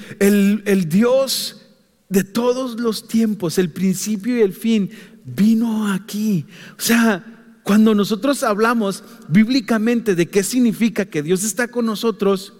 el, 0.65 0.89
Dios 0.89 1.61
de 2.09 2.23
todos 2.23 2.79
los 2.79 3.07
tiempos, 3.07 3.59
el 3.59 3.69
principio 3.69 4.35
y 4.35 4.41
el 4.41 4.51
fin, 4.51 4.89
vino 5.25 5.93
aquí. 5.93 6.47
O 6.75 6.81
sea, 6.81 7.23
cuando 7.61 7.93
nosotros 7.93 8.41
hablamos 8.41 9.03
bíblicamente 9.27 10.15
de 10.15 10.27
qué 10.27 10.41
significa 10.41 11.05
que 11.05 11.21
Dios 11.21 11.43
está 11.43 11.67
con 11.67 11.85
nosotros, 11.85 12.53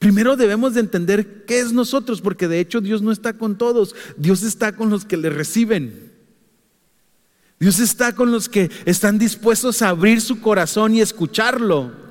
primero 0.00 0.34
debemos 0.34 0.74
de 0.74 0.80
entender 0.80 1.44
qué 1.44 1.60
es 1.60 1.72
nosotros, 1.72 2.20
porque 2.20 2.48
de 2.48 2.58
hecho 2.58 2.80
Dios 2.80 3.02
no 3.02 3.12
está 3.12 3.34
con 3.34 3.56
todos, 3.58 3.94
Dios 4.16 4.42
está 4.42 4.74
con 4.74 4.90
los 4.90 5.04
que 5.04 5.18
le 5.18 5.30
reciben. 5.30 6.10
Dios 7.60 7.78
está 7.78 8.16
con 8.16 8.32
los 8.32 8.48
que 8.48 8.72
están 8.86 9.18
dispuestos 9.18 9.82
a 9.82 9.90
abrir 9.90 10.20
su 10.20 10.40
corazón 10.40 10.94
y 10.96 11.00
escucharlo. 11.00 12.09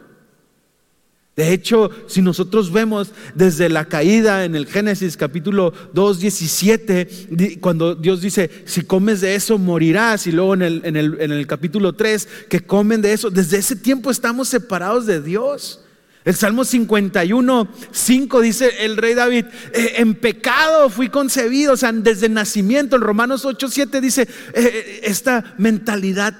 De 1.39 1.53
hecho, 1.53 1.89
si 2.07 2.21
nosotros 2.21 2.69
vemos 2.69 3.13
desde 3.33 3.69
la 3.69 3.85
caída 3.85 4.43
en 4.43 4.55
el 4.55 4.65
Génesis 4.65 5.15
capítulo 5.15 5.71
2, 5.93 6.19
17, 6.19 7.57
cuando 7.61 7.95
Dios 7.95 8.19
dice, 8.19 8.51
si 8.65 8.81
comes 8.81 9.21
de 9.21 9.35
eso 9.35 9.57
morirás, 9.57 10.27
y 10.27 10.33
luego 10.33 10.55
en 10.55 10.63
el, 10.63 10.81
en 10.83 10.97
el, 10.97 11.15
en 11.21 11.31
el 11.31 11.47
capítulo 11.47 11.93
3, 11.93 12.27
que 12.49 12.59
comen 12.59 13.01
de 13.01 13.13
eso, 13.13 13.29
desde 13.29 13.55
ese 13.55 13.77
tiempo 13.77 14.11
estamos 14.11 14.49
separados 14.49 15.05
de 15.05 15.21
Dios. 15.21 15.79
El 16.25 16.35
Salmo 16.35 16.65
51, 16.65 17.69
5 17.89 18.41
dice 18.41 18.71
el 18.81 18.97
rey 18.97 19.13
David, 19.13 19.45
eh, 19.73 19.93
en 19.95 20.15
pecado 20.15 20.89
fui 20.89 21.07
concebido, 21.07 21.71
o 21.71 21.77
sea, 21.77 21.93
desde 21.93 22.27
nacimiento. 22.27 22.97
En 22.97 23.01
Romanos 23.01 23.45
8, 23.45 23.69
7 23.69 24.01
dice, 24.01 24.23
eh, 24.23 24.27
eh, 24.55 24.99
esta 25.03 25.55
mentalidad 25.57 26.37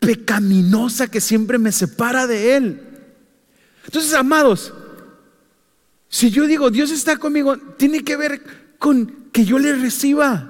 pecaminosa 0.00 1.08
que 1.08 1.20
siempre 1.20 1.58
me 1.58 1.70
separa 1.70 2.26
de 2.26 2.56
Él. 2.56 2.91
Entonces, 3.84 4.14
amados, 4.14 4.72
si 6.08 6.30
yo 6.30 6.46
digo 6.46 6.70
Dios 6.70 6.90
está 6.90 7.16
conmigo, 7.16 7.56
tiene 7.56 8.04
que 8.04 8.16
ver 8.16 8.42
con 8.78 9.30
que 9.32 9.44
yo 9.44 9.58
le 9.58 9.74
reciba. 9.74 10.48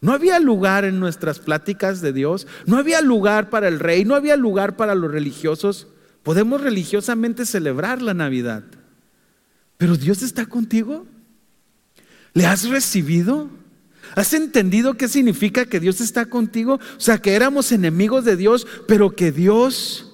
No 0.00 0.12
había 0.12 0.40
lugar 0.40 0.84
en 0.84 0.98
nuestras 0.98 1.38
pláticas 1.38 2.00
de 2.00 2.12
Dios, 2.12 2.46
no 2.66 2.76
había 2.76 3.00
lugar 3.00 3.50
para 3.50 3.68
el 3.68 3.78
rey, 3.78 4.04
no 4.04 4.16
había 4.16 4.36
lugar 4.36 4.76
para 4.76 4.94
los 4.94 5.12
religiosos. 5.12 5.86
Podemos 6.22 6.60
religiosamente 6.60 7.46
celebrar 7.46 8.02
la 8.02 8.14
Navidad, 8.14 8.64
pero 9.76 9.96
Dios 9.96 10.22
está 10.22 10.46
contigo. 10.46 11.06
¿Le 12.34 12.46
has 12.46 12.68
recibido? 12.68 13.48
¿Has 14.14 14.32
entendido 14.32 14.94
qué 14.94 15.08
significa 15.08 15.66
que 15.66 15.80
Dios 15.80 16.00
está 16.00 16.26
contigo? 16.26 16.80
O 16.96 17.00
sea, 17.00 17.18
que 17.18 17.34
éramos 17.34 17.72
enemigos 17.72 18.24
de 18.24 18.36
Dios, 18.36 18.66
pero 18.88 19.14
que 19.14 19.32
Dios, 19.32 20.11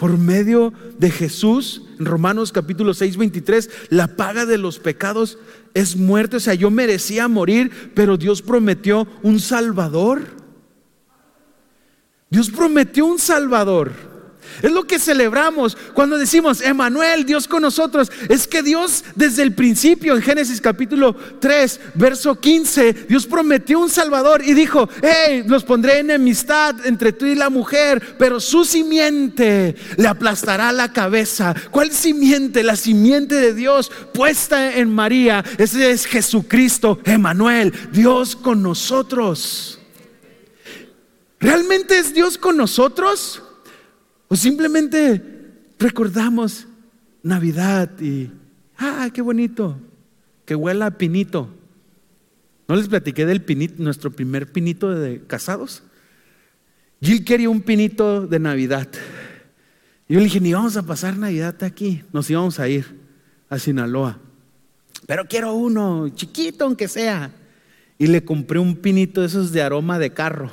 por 0.00 0.16
medio 0.16 0.72
de 0.98 1.10
Jesús, 1.10 1.82
en 1.98 2.06
Romanos 2.06 2.52
capítulo 2.52 2.94
6, 2.94 3.18
23, 3.18 3.70
la 3.90 4.16
paga 4.16 4.46
de 4.46 4.56
los 4.56 4.78
pecados 4.78 5.38
es 5.74 5.94
muerte. 5.94 6.38
O 6.38 6.40
sea, 6.40 6.54
yo 6.54 6.70
merecía 6.70 7.28
morir, 7.28 7.92
pero 7.94 8.16
Dios 8.16 8.40
prometió 8.40 9.06
un 9.22 9.40
Salvador. 9.40 10.22
Dios 12.30 12.48
prometió 12.48 13.04
un 13.04 13.18
Salvador. 13.18 13.92
Es 14.62 14.70
lo 14.70 14.84
que 14.84 14.98
celebramos 14.98 15.76
cuando 15.94 16.18
decimos, 16.18 16.60
Emanuel, 16.60 17.24
Dios 17.24 17.48
con 17.48 17.62
nosotros. 17.62 18.10
Es 18.28 18.46
que 18.46 18.62
Dios 18.62 19.04
desde 19.14 19.42
el 19.42 19.54
principio, 19.54 20.14
en 20.14 20.22
Génesis 20.22 20.60
capítulo 20.60 21.14
3, 21.14 21.80
verso 21.94 22.38
15, 22.38 22.92
Dios 23.08 23.26
prometió 23.26 23.80
un 23.80 23.90
Salvador 23.90 24.42
y 24.44 24.54
dijo, 24.54 24.88
hey, 25.02 25.44
los 25.46 25.64
pondré 25.64 25.98
en 25.98 26.10
enemistad 26.10 26.86
entre 26.86 27.12
tú 27.12 27.26
y 27.26 27.34
la 27.34 27.50
mujer, 27.50 28.16
pero 28.18 28.40
su 28.40 28.64
simiente 28.64 29.76
le 29.96 30.08
aplastará 30.08 30.72
la 30.72 30.92
cabeza. 30.92 31.54
¿Cuál 31.70 31.90
simiente? 31.90 32.62
La 32.62 32.76
simiente 32.76 33.36
de 33.36 33.54
Dios 33.54 33.90
puesta 34.12 34.76
en 34.76 34.94
María. 34.94 35.44
Ese 35.58 35.90
es 35.90 36.06
Jesucristo, 36.06 37.00
Emanuel, 37.04 37.72
Dios 37.92 38.36
con 38.36 38.62
nosotros. 38.62 39.78
¿Realmente 41.38 41.98
es 41.98 42.12
Dios 42.12 42.36
con 42.36 42.56
nosotros? 42.56 43.42
O 44.32 44.36
simplemente 44.36 45.20
recordamos 45.76 46.68
Navidad 47.20 47.90
y, 48.00 48.30
ah, 48.78 49.10
qué 49.12 49.22
bonito, 49.22 49.76
que 50.44 50.54
huela 50.54 50.86
a 50.86 50.90
pinito. 50.96 51.50
¿No 52.68 52.76
les 52.76 52.86
platiqué 52.86 53.26
del 53.26 53.42
pinito, 53.42 53.82
nuestro 53.82 54.12
primer 54.12 54.52
pinito 54.52 54.94
de 54.94 55.20
casados? 55.26 55.82
Jill 57.02 57.24
quería 57.24 57.50
un 57.50 57.60
pinito 57.60 58.24
de 58.24 58.38
Navidad. 58.38 58.86
Yo 60.08 60.18
le 60.18 60.24
dije, 60.26 60.40
ni 60.40 60.52
vamos 60.52 60.76
a 60.76 60.84
pasar 60.84 61.16
Navidad 61.16 61.60
aquí, 61.64 62.04
nos 62.12 62.30
íbamos 62.30 62.60
a 62.60 62.68
ir 62.68 62.86
a 63.48 63.58
Sinaloa. 63.58 64.20
Pero 65.08 65.24
quiero 65.26 65.54
uno, 65.54 66.08
chiquito 66.10 66.66
aunque 66.66 66.86
sea. 66.86 67.32
Y 67.98 68.06
le 68.06 68.24
compré 68.24 68.60
un 68.60 68.76
pinito 68.76 69.22
de 69.22 69.26
esos 69.26 69.50
de 69.50 69.60
aroma 69.60 69.98
de 69.98 70.12
carro 70.12 70.52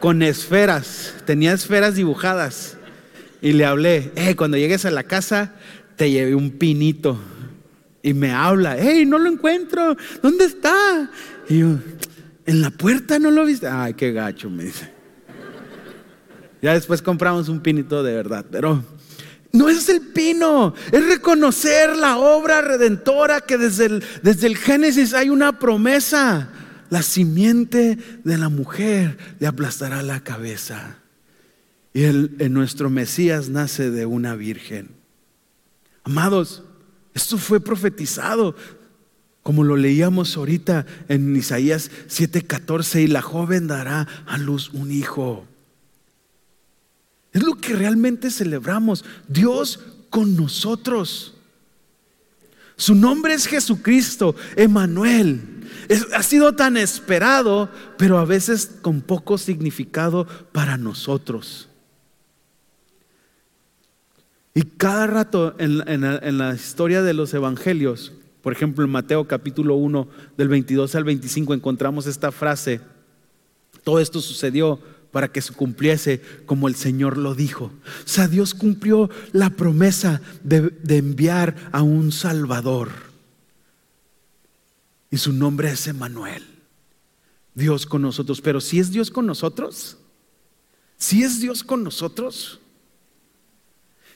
con 0.00 0.22
esferas, 0.22 1.14
tenía 1.26 1.52
esferas 1.52 1.94
dibujadas. 1.94 2.76
Y 3.42 3.52
le 3.52 3.64
hablé, 3.64 4.10
hey, 4.16 4.34
cuando 4.34 4.56
llegues 4.56 4.84
a 4.84 4.90
la 4.90 5.04
casa, 5.04 5.54
te 5.96 6.10
llevé 6.10 6.34
un 6.34 6.50
pinito. 6.50 7.18
Y 8.02 8.14
me 8.14 8.32
habla, 8.32 8.76
hey, 8.78 9.04
no 9.06 9.18
lo 9.18 9.30
encuentro, 9.30 9.96
¿dónde 10.22 10.46
está? 10.46 11.10
Y 11.48 11.58
yo, 11.58 11.78
en 12.46 12.62
la 12.62 12.70
puerta 12.70 13.18
no 13.18 13.30
lo 13.30 13.44
viste. 13.44 13.68
Ay, 13.68 13.94
qué 13.94 14.12
gacho, 14.12 14.50
me 14.50 14.64
dice. 14.64 14.90
Ya 16.62 16.74
después 16.74 17.00
compramos 17.00 17.48
un 17.48 17.60
pinito 17.60 18.02
de 18.02 18.14
verdad, 18.14 18.44
pero 18.50 18.82
no 19.52 19.68
es 19.68 19.88
el 19.88 20.00
pino, 20.00 20.74
es 20.92 21.06
reconocer 21.06 21.96
la 21.96 22.18
obra 22.18 22.60
redentora 22.60 23.40
que 23.40 23.58
desde 23.58 23.86
el, 23.86 24.04
desde 24.22 24.46
el 24.46 24.56
Génesis 24.56 25.14
hay 25.14 25.30
una 25.30 25.58
promesa 25.58 26.50
la 26.90 27.02
simiente 27.02 27.96
de 28.24 28.36
la 28.36 28.48
mujer 28.48 29.16
le 29.38 29.46
aplastará 29.46 30.02
la 30.02 30.22
cabeza. 30.22 30.98
Y 31.94 32.02
el, 32.02 32.36
en 32.40 32.52
nuestro 32.52 32.90
Mesías 32.90 33.48
nace 33.48 33.90
de 33.90 34.06
una 34.06 34.34
virgen. 34.34 34.90
Amados, 36.04 36.64
esto 37.14 37.38
fue 37.38 37.60
profetizado, 37.60 38.56
como 39.42 39.64
lo 39.64 39.76
leíamos 39.76 40.36
ahorita 40.36 40.84
en 41.08 41.34
Isaías 41.34 41.90
7:14, 42.08 43.02
y 43.02 43.06
la 43.06 43.22
joven 43.22 43.68
dará 43.68 44.06
a 44.26 44.36
luz 44.36 44.70
un 44.70 44.90
hijo. 44.90 45.46
Es 47.32 47.42
lo 47.42 47.54
que 47.54 47.74
realmente 47.74 48.30
celebramos, 48.30 49.04
Dios 49.28 49.78
con 50.10 50.36
nosotros. 50.36 51.34
Su 52.76 52.96
nombre 52.96 53.34
es 53.34 53.46
Jesucristo, 53.46 54.34
Emanuel 54.56 55.59
ha 56.14 56.22
sido 56.22 56.54
tan 56.54 56.76
esperado, 56.76 57.68
pero 57.98 58.18
a 58.18 58.24
veces 58.24 58.70
con 58.80 59.00
poco 59.00 59.38
significado 59.38 60.26
para 60.52 60.76
nosotros. 60.76 61.68
Y 64.54 64.62
cada 64.62 65.06
rato 65.06 65.54
en, 65.58 65.82
en, 65.86 66.38
la 66.38 66.54
historia 66.54 67.02
de 67.02 67.14
los 67.14 67.32
evangelios, 67.34 68.12
por 68.42 68.52
ejemplo 68.52 68.84
en 68.84 68.90
Mateo 68.90 69.26
capítulo 69.26 69.76
1 69.76 70.08
del 70.36 70.48
22 70.48 70.94
al 70.94 71.04
25 71.04 71.54
encontramos 71.54 72.06
esta 72.06 72.32
frase, 72.32 72.80
todo 73.84 74.00
esto 74.00 74.20
sucedió 74.20 74.80
para 75.12 75.28
que 75.28 75.40
se 75.40 75.52
cumpliese 75.52 76.20
como 76.46 76.68
el 76.68 76.74
Señor 76.74 77.16
lo 77.16 77.34
dijo. 77.34 77.64
O 77.64 78.08
sea, 78.08 78.28
Dios 78.28 78.54
cumplió 78.54 79.10
la 79.32 79.50
promesa 79.50 80.20
de, 80.44 80.70
de 80.82 80.98
enviar 80.98 81.56
a 81.72 81.82
un 81.82 82.12
Salvador. 82.12 83.09
Y 85.10 85.18
su 85.18 85.32
nombre 85.32 85.70
es 85.70 85.86
Emanuel. 85.86 86.44
Dios 87.54 87.86
con 87.86 88.02
nosotros. 88.02 88.40
Pero 88.40 88.60
si 88.60 88.78
es 88.78 88.90
Dios 88.90 89.10
con 89.10 89.26
nosotros, 89.26 89.98
si 90.96 91.22
es 91.22 91.40
Dios 91.40 91.64
con 91.64 91.82
nosotros, 91.82 92.60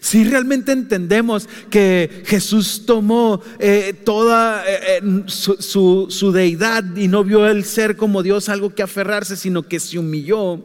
si 0.00 0.22
realmente 0.24 0.72
entendemos 0.72 1.48
que 1.70 2.22
Jesús 2.26 2.84
tomó 2.84 3.40
eh, 3.58 3.94
toda 4.04 4.62
eh, 4.68 4.98
eh, 4.98 5.22
su, 5.26 6.06
su 6.10 6.32
deidad 6.32 6.84
y 6.94 7.08
no 7.08 7.24
vio 7.24 7.46
el 7.46 7.64
ser 7.64 7.96
como 7.96 8.22
Dios 8.22 8.50
algo 8.50 8.74
que 8.74 8.82
aferrarse, 8.82 9.34
sino 9.36 9.62
que 9.62 9.80
se 9.80 9.98
humilló 9.98 10.62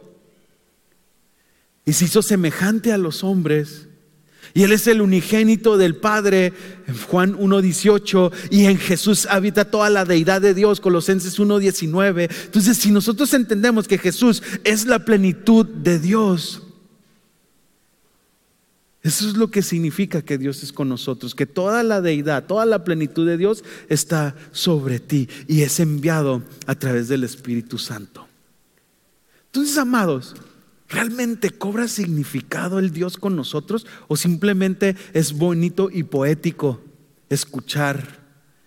y 1.86 1.94
se 1.94 2.04
hizo 2.04 2.22
semejante 2.22 2.92
a 2.92 2.98
los 2.98 3.24
hombres, 3.24 3.88
y 4.54 4.62
Él 4.62 4.72
es 4.72 4.86
el 4.86 5.00
unigénito 5.00 5.76
del 5.76 5.96
Padre, 5.96 6.52
Juan 7.08 7.36
1.18, 7.36 8.32
y 8.50 8.66
en 8.66 8.78
Jesús 8.78 9.26
habita 9.26 9.64
toda 9.64 9.90
la 9.90 10.04
deidad 10.04 10.40
de 10.40 10.54
Dios, 10.54 10.80
Colosenses 10.80 11.38
1.19. 11.38 12.28
Entonces, 12.46 12.76
si 12.78 12.90
nosotros 12.90 13.32
entendemos 13.34 13.86
que 13.86 13.98
Jesús 13.98 14.42
es 14.64 14.86
la 14.86 15.04
plenitud 15.04 15.66
de 15.66 15.98
Dios, 15.98 16.62
eso 19.02 19.28
es 19.28 19.36
lo 19.36 19.50
que 19.50 19.62
significa 19.62 20.20
que 20.22 20.36
Dios 20.36 20.62
es 20.62 20.72
con 20.72 20.88
nosotros, 20.88 21.34
que 21.34 21.46
toda 21.46 21.82
la 21.82 22.00
deidad, 22.00 22.44
toda 22.44 22.66
la 22.66 22.84
plenitud 22.84 23.26
de 23.26 23.38
Dios 23.38 23.64
está 23.88 24.36
sobre 24.52 25.00
ti 25.00 25.28
y 25.48 25.62
es 25.62 25.80
enviado 25.80 26.42
a 26.66 26.74
través 26.74 27.08
del 27.08 27.24
Espíritu 27.24 27.78
Santo. 27.78 28.26
Entonces, 29.46 29.78
amados, 29.78 30.34
¿Realmente 30.90 31.50
cobra 31.50 31.86
significado 31.86 32.80
el 32.80 32.90
Dios 32.90 33.16
con 33.16 33.36
nosotros 33.36 33.86
o 34.08 34.16
simplemente 34.16 34.96
es 35.12 35.32
bonito 35.34 35.88
y 35.90 36.02
poético 36.02 36.82
escuchar 37.28 38.18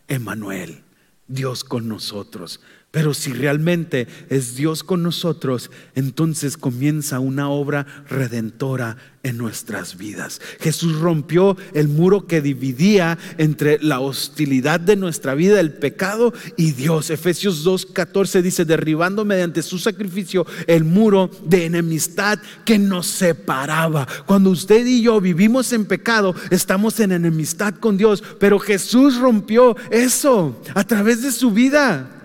Emanuel, 0.08 0.84
Dios 1.28 1.66
con 1.66 1.90
nosotros? 1.90 2.62
Pero 2.94 3.16
si 3.16 3.34
realmente 3.34 4.08
es 4.30 4.56
Dios 4.56 4.84
con 4.84 5.02
nosotros, 5.02 5.72
entonces 5.96 6.58
comienza 6.58 7.20
una 7.20 7.50
obra 7.50 7.88
redentora 8.08 8.98
en 9.24 9.36
nuestras 9.36 9.98
vidas. 9.98 10.40
Jesús 10.60 11.00
rompió 11.00 11.58
el 11.74 11.88
muro 11.88 12.28
que 12.28 12.40
dividía 12.40 13.18
entre 13.40 13.80
la 13.80 14.00
hostilidad 14.00 14.80
de 14.80 14.96
nuestra 14.96 15.34
vida, 15.34 15.60
el 15.60 15.74
pecado 15.74 16.36
y 16.56 16.74
Dios. 16.74 17.10
Efesios 17.10 17.66
2.14 17.66 18.44
dice, 18.44 18.64
derribando 18.64 19.26
mediante 19.26 19.64
su 19.64 19.80
sacrificio 19.80 20.46
el 20.68 20.84
muro 20.84 21.32
de 21.46 21.66
enemistad 21.66 22.38
que 22.64 22.78
nos 22.78 23.08
separaba. 23.08 24.08
Cuando 24.28 24.52
usted 24.52 24.86
y 24.86 25.02
yo 25.02 25.20
vivimos 25.20 25.74
en 25.74 25.86
pecado, 25.86 26.36
estamos 26.52 27.00
en 27.00 27.14
enemistad 27.14 27.74
con 27.74 27.98
Dios, 27.98 28.24
pero 28.40 28.60
Jesús 28.60 29.18
rompió 29.18 29.76
eso 29.90 30.62
a 30.76 30.84
través 30.84 31.24
de 31.24 31.32
su 31.32 31.50
vida. 31.50 32.20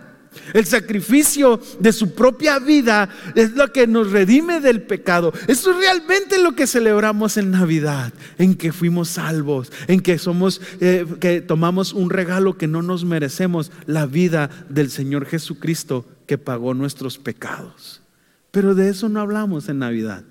El 0.54 0.66
sacrificio 0.66 1.60
de 1.78 1.92
su 1.92 2.14
propia 2.14 2.58
vida 2.58 3.08
es 3.34 3.52
lo 3.52 3.72
que 3.72 3.86
nos 3.86 4.10
redime 4.10 4.60
del 4.60 4.82
pecado. 4.82 5.32
Eso 5.46 5.70
es 5.70 5.76
realmente 5.76 6.42
lo 6.42 6.54
que 6.54 6.66
celebramos 6.66 7.36
en 7.36 7.50
Navidad, 7.50 8.12
en 8.38 8.54
que 8.54 8.72
fuimos 8.72 9.08
salvos, 9.08 9.72
en 9.86 10.00
que 10.00 10.18
somos, 10.18 10.60
eh, 10.80 11.06
que 11.20 11.40
tomamos 11.40 11.92
un 11.92 12.10
regalo 12.10 12.56
que 12.56 12.66
no 12.66 12.82
nos 12.82 13.04
merecemos, 13.04 13.72
la 13.86 14.06
vida 14.06 14.50
del 14.68 14.90
Señor 14.90 15.26
Jesucristo 15.26 16.06
que 16.26 16.38
pagó 16.38 16.74
nuestros 16.74 17.18
pecados. 17.18 18.02
Pero 18.50 18.74
de 18.74 18.88
eso 18.88 19.08
no 19.08 19.20
hablamos 19.20 19.68
en 19.68 19.78
Navidad. 19.78 20.24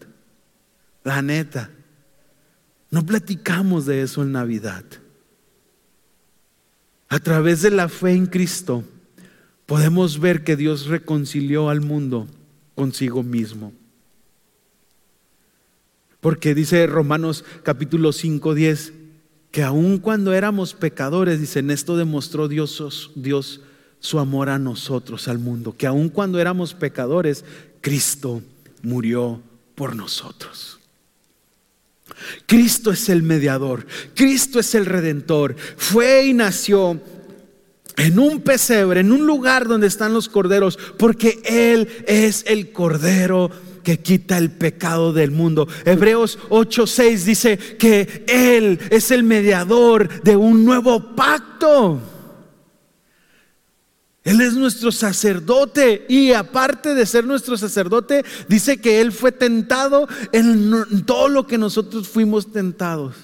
La 1.04 1.22
neta, 1.22 1.70
no 2.90 3.06
platicamos 3.06 3.86
de 3.86 4.02
eso 4.02 4.24
en 4.24 4.32
Navidad. 4.32 4.84
A 7.10 7.20
través 7.20 7.62
de 7.62 7.72
la 7.72 7.88
fe 7.90 8.12
en 8.12 8.26
Cristo 8.26 8.84
podemos 9.68 10.20
ver 10.20 10.44
que 10.44 10.56
Dios 10.56 10.88
reconcilió 10.88 11.70
al 11.70 11.82
mundo 11.82 12.26
consigo 12.74 13.22
mismo. 13.22 13.74
Porque 16.22 16.56
dice 16.56 16.88
Romanos 16.88 17.46
capítulo 17.62 18.12
5, 18.12 18.56
10, 18.56 18.94
que 19.52 19.64
aun 19.64 20.00
cuando 20.00 20.34
éramos 20.34 20.74
pecadores, 20.74 21.40
dice, 21.40 21.60
en 21.60 21.70
esto 21.70 21.96
demostró 21.96 22.48
Dios, 22.48 23.12
Dios 23.16 23.62
su 24.00 24.20
amor 24.20 24.50
a 24.50 24.58
nosotros, 24.58 25.28
al 25.28 25.38
mundo, 25.38 25.76
que 25.78 25.86
aun 25.86 26.10
cuando 26.10 26.40
éramos 26.40 26.74
pecadores, 26.74 27.44
Cristo 27.82 28.42
murió 28.82 29.42
por 29.76 29.96
nosotros. 29.96 30.80
Cristo 32.46 32.92
es 32.92 33.10
el 33.10 33.22
mediador, 33.22 33.86
Cristo 34.16 34.60
es 34.60 34.76
el 34.76 34.86
redentor, 34.86 35.56
fue 35.76 36.26
y 36.26 36.34
nació 36.34 37.02
en 37.98 38.20
un 38.20 38.42
pesebre, 38.42 39.02
en 39.02 39.12
un 39.12 39.26
lugar 39.26 39.68
donde 39.68 39.88
están 39.88 40.14
los 40.14 40.30
corderos, 40.30 40.78
porque 40.98 41.42
Él 41.44 41.90
es 42.08 42.46
el 42.48 42.72
cordero 42.72 43.50
que 43.84 44.00
quita 44.00 44.38
el 44.38 44.52
pecado 44.52 45.14
del 45.14 45.32
mundo. 45.32 45.68
Hebreos 45.86 46.38
8:6 46.50 47.24
dice 47.24 47.58
que 47.58 48.26
Él 48.28 48.80
es 48.92 49.12
el 49.12 49.24
mediador 49.24 50.22
de 50.24 50.36
un 50.36 50.64
nuevo 50.64 51.16
pacto. 51.16 52.00
Él 54.24 54.42
es 54.42 54.56
nuestro 54.56 54.92
sacerdote 54.92 56.06
y 56.10 56.34
aparte 56.34 56.94
de 56.94 57.06
ser 57.06 57.24
nuestro 57.24 57.56
sacerdote, 57.56 58.26
dice 58.50 58.82
que 58.82 59.00
Él 59.00 59.14
fue 59.14 59.32
tentado 59.32 60.06
en 60.34 61.06
todo 61.06 61.30
lo 61.30 61.48
que 61.48 61.58
nosotros 61.58 62.10
fuimos 62.10 62.52
tentados. 62.52 63.16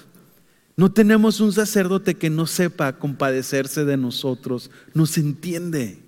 No 0.76 0.92
tenemos 0.92 1.40
un 1.40 1.52
sacerdote 1.52 2.14
que 2.16 2.30
no 2.30 2.46
sepa 2.46 2.98
compadecerse 2.98 3.84
de 3.84 3.96
nosotros, 3.96 4.70
nos 4.92 5.16
entiende. 5.18 6.02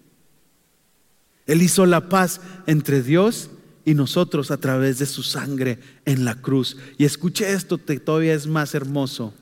Él 1.46 1.62
hizo 1.62 1.86
la 1.86 2.08
paz 2.08 2.40
entre 2.66 3.02
Dios 3.02 3.50
y 3.84 3.94
nosotros 3.94 4.50
a 4.50 4.56
través 4.56 4.98
de 4.98 5.06
su 5.06 5.22
sangre 5.22 5.78
en 6.04 6.24
la 6.24 6.34
cruz. 6.34 6.76
Y 6.98 7.04
escuche 7.04 7.52
esto, 7.52 7.84
que 7.84 8.00
todavía 8.00 8.34
es 8.34 8.48
más 8.48 8.74
hermoso. 8.74 9.32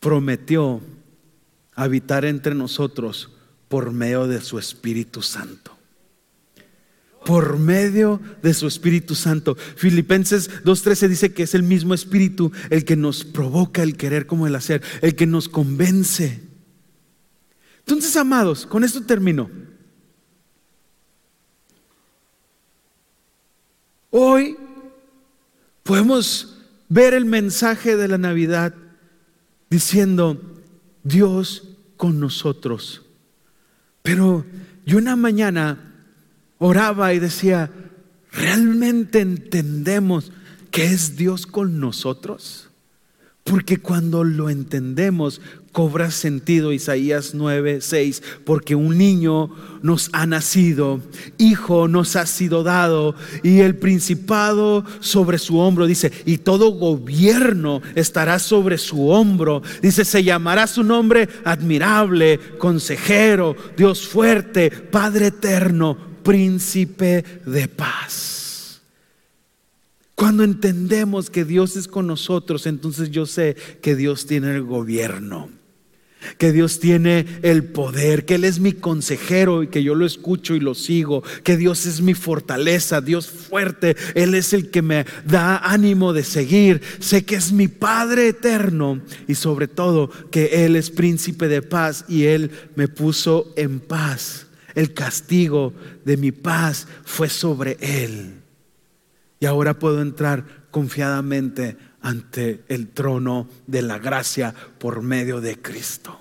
Prometió 0.00 0.82
habitar 1.74 2.26
entre 2.26 2.54
nosotros 2.54 3.30
por 3.68 3.92
medio 3.92 4.26
de 4.26 4.42
su 4.42 4.58
Espíritu 4.58 5.22
Santo. 5.22 5.79
Por 7.24 7.58
medio 7.58 8.20
de 8.42 8.54
su 8.54 8.66
Espíritu 8.66 9.14
Santo. 9.14 9.54
Filipenses 9.54 10.50
2.13 10.64 11.08
dice 11.08 11.32
que 11.32 11.42
es 11.42 11.54
el 11.54 11.62
mismo 11.62 11.94
Espíritu 11.94 12.50
el 12.70 12.84
que 12.84 12.96
nos 12.96 13.24
provoca 13.24 13.82
el 13.82 13.96
querer 13.96 14.26
como 14.26 14.46
el 14.46 14.54
hacer, 14.54 14.82
el 15.02 15.14
que 15.14 15.26
nos 15.26 15.48
convence. 15.48 16.40
Entonces, 17.80 18.16
amados, 18.16 18.66
con 18.66 18.84
esto 18.84 19.02
termino. 19.02 19.50
Hoy 24.10 24.56
podemos 25.82 26.58
ver 26.88 27.14
el 27.14 27.24
mensaje 27.24 27.96
de 27.96 28.08
la 28.08 28.18
Navidad 28.18 28.74
diciendo, 29.70 30.40
Dios 31.02 31.68
con 31.96 32.20
nosotros. 32.20 33.02
Pero 34.02 34.44
yo 34.84 34.98
una 34.98 35.16
mañana 35.16 35.89
oraba 36.60 37.12
y 37.14 37.18
decía, 37.18 37.72
¿realmente 38.30 39.20
entendemos 39.20 40.30
que 40.70 40.84
es 40.84 41.16
Dios 41.16 41.46
con 41.46 41.80
nosotros? 41.80 42.68
Porque 43.42 43.78
cuando 43.78 44.22
lo 44.22 44.50
entendemos, 44.50 45.40
cobra 45.72 46.10
sentido 46.10 46.72
Isaías 46.72 47.32
9, 47.34 47.80
6, 47.80 48.22
porque 48.44 48.74
un 48.74 48.98
niño 48.98 49.50
nos 49.82 50.10
ha 50.12 50.26
nacido, 50.26 51.00
hijo 51.38 51.88
nos 51.88 52.14
ha 52.16 52.26
sido 52.26 52.62
dado, 52.62 53.14
y 53.42 53.60
el 53.60 53.76
principado 53.76 54.84
sobre 55.00 55.38
su 55.38 55.58
hombro, 55.58 55.86
dice, 55.86 56.12
y 56.26 56.38
todo 56.38 56.72
gobierno 56.72 57.80
estará 57.94 58.38
sobre 58.38 58.76
su 58.76 59.08
hombro, 59.08 59.62
dice, 59.80 60.04
se 60.04 60.22
llamará 60.22 60.66
su 60.66 60.84
nombre 60.84 61.26
admirable, 61.44 62.38
consejero, 62.58 63.56
Dios 63.76 64.06
fuerte, 64.06 64.70
Padre 64.70 65.28
eterno, 65.28 66.09
príncipe 66.22 67.24
de 67.46 67.68
paz. 67.68 68.82
Cuando 70.14 70.44
entendemos 70.44 71.30
que 71.30 71.44
Dios 71.44 71.76
es 71.76 71.88
con 71.88 72.06
nosotros, 72.06 72.66
entonces 72.66 73.10
yo 73.10 73.24
sé 73.26 73.56
que 73.80 73.96
Dios 73.96 74.26
tiene 74.26 74.54
el 74.54 74.62
gobierno 74.62 75.48
que 76.38 76.52
Dios 76.52 76.80
tiene 76.80 77.26
el 77.42 77.64
poder, 77.64 78.24
que 78.24 78.34
Él 78.36 78.44
es 78.44 78.60
mi 78.60 78.72
consejero 78.72 79.62
y 79.62 79.68
que 79.68 79.82
yo 79.82 79.94
lo 79.94 80.06
escucho 80.06 80.54
y 80.54 80.60
lo 80.60 80.74
sigo, 80.74 81.22
que 81.44 81.56
Dios 81.56 81.86
es 81.86 82.00
mi 82.00 82.14
fortaleza, 82.14 83.00
Dios 83.00 83.28
fuerte, 83.28 83.96
Él 84.14 84.34
es 84.34 84.52
el 84.52 84.70
que 84.70 84.82
me 84.82 85.06
da 85.24 85.58
ánimo 85.58 86.12
de 86.12 86.24
seguir, 86.24 86.82
sé 86.98 87.24
que 87.24 87.36
es 87.36 87.52
mi 87.52 87.68
Padre 87.68 88.28
eterno 88.28 89.00
y 89.26 89.34
sobre 89.34 89.68
todo 89.68 90.10
que 90.30 90.64
Él 90.64 90.76
es 90.76 90.90
príncipe 90.90 91.48
de 91.48 91.62
paz 91.62 92.04
y 92.08 92.24
Él 92.24 92.50
me 92.74 92.88
puso 92.88 93.52
en 93.56 93.80
paz. 93.80 94.46
El 94.74 94.94
castigo 94.94 95.72
de 96.04 96.16
mi 96.16 96.32
paz 96.32 96.86
fue 97.04 97.28
sobre 97.28 97.76
Él. 97.80 98.40
Y 99.40 99.46
ahora 99.46 99.78
puedo 99.78 100.02
entrar 100.02 100.66
confiadamente 100.70 101.76
ante 102.02 102.62
el 102.68 102.88
trono 102.88 103.48
de 103.66 103.82
la 103.82 103.98
gracia 103.98 104.54
por 104.78 105.02
medio 105.02 105.40
de 105.40 105.60
Cristo. 105.60 106.20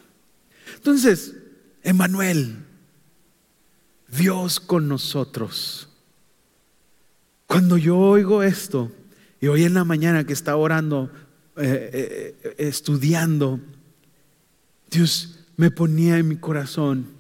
Entonces, 0.76 1.36
Emanuel, 1.84 2.66
Dios 4.08 4.60
con 4.60 4.88
nosotros. 4.88 5.90
Cuando 7.46 7.78
yo 7.78 7.98
oigo 7.98 8.44
esto, 8.44 8.92
y 9.42 9.48
hoy 9.48 9.64
en 9.64 9.74
la 9.74 9.84
mañana 9.84 10.26
que 10.26 10.34
estaba 10.34 10.58
orando, 10.58 11.12
eh, 11.56 12.36
eh, 12.44 12.56
estudiando, 12.58 13.60
Dios 14.90 15.40
me 15.58 15.72
ponía 15.72 16.18
en 16.18 16.28
mi 16.28 16.38
corazón 16.38 17.19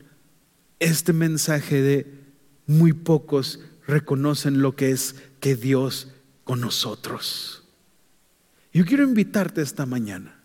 este 0.79 1.13
mensaje 1.13 1.81
de 1.81 2.19
muy 2.65 2.93
pocos 2.93 3.59
reconocen 3.87 4.61
lo 4.61 4.75
que 4.75 4.91
es 4.91 5.15
que 5.39 5.55
Dios 5.55 6.09
con 6.43 6.61
nosotros. 6.61 7.63
Yo 8.73 8.85
quiero 8.85 9.03
invitarte 9.03 9.61
esta 9.61 9.85
mañana. 9.85 10.39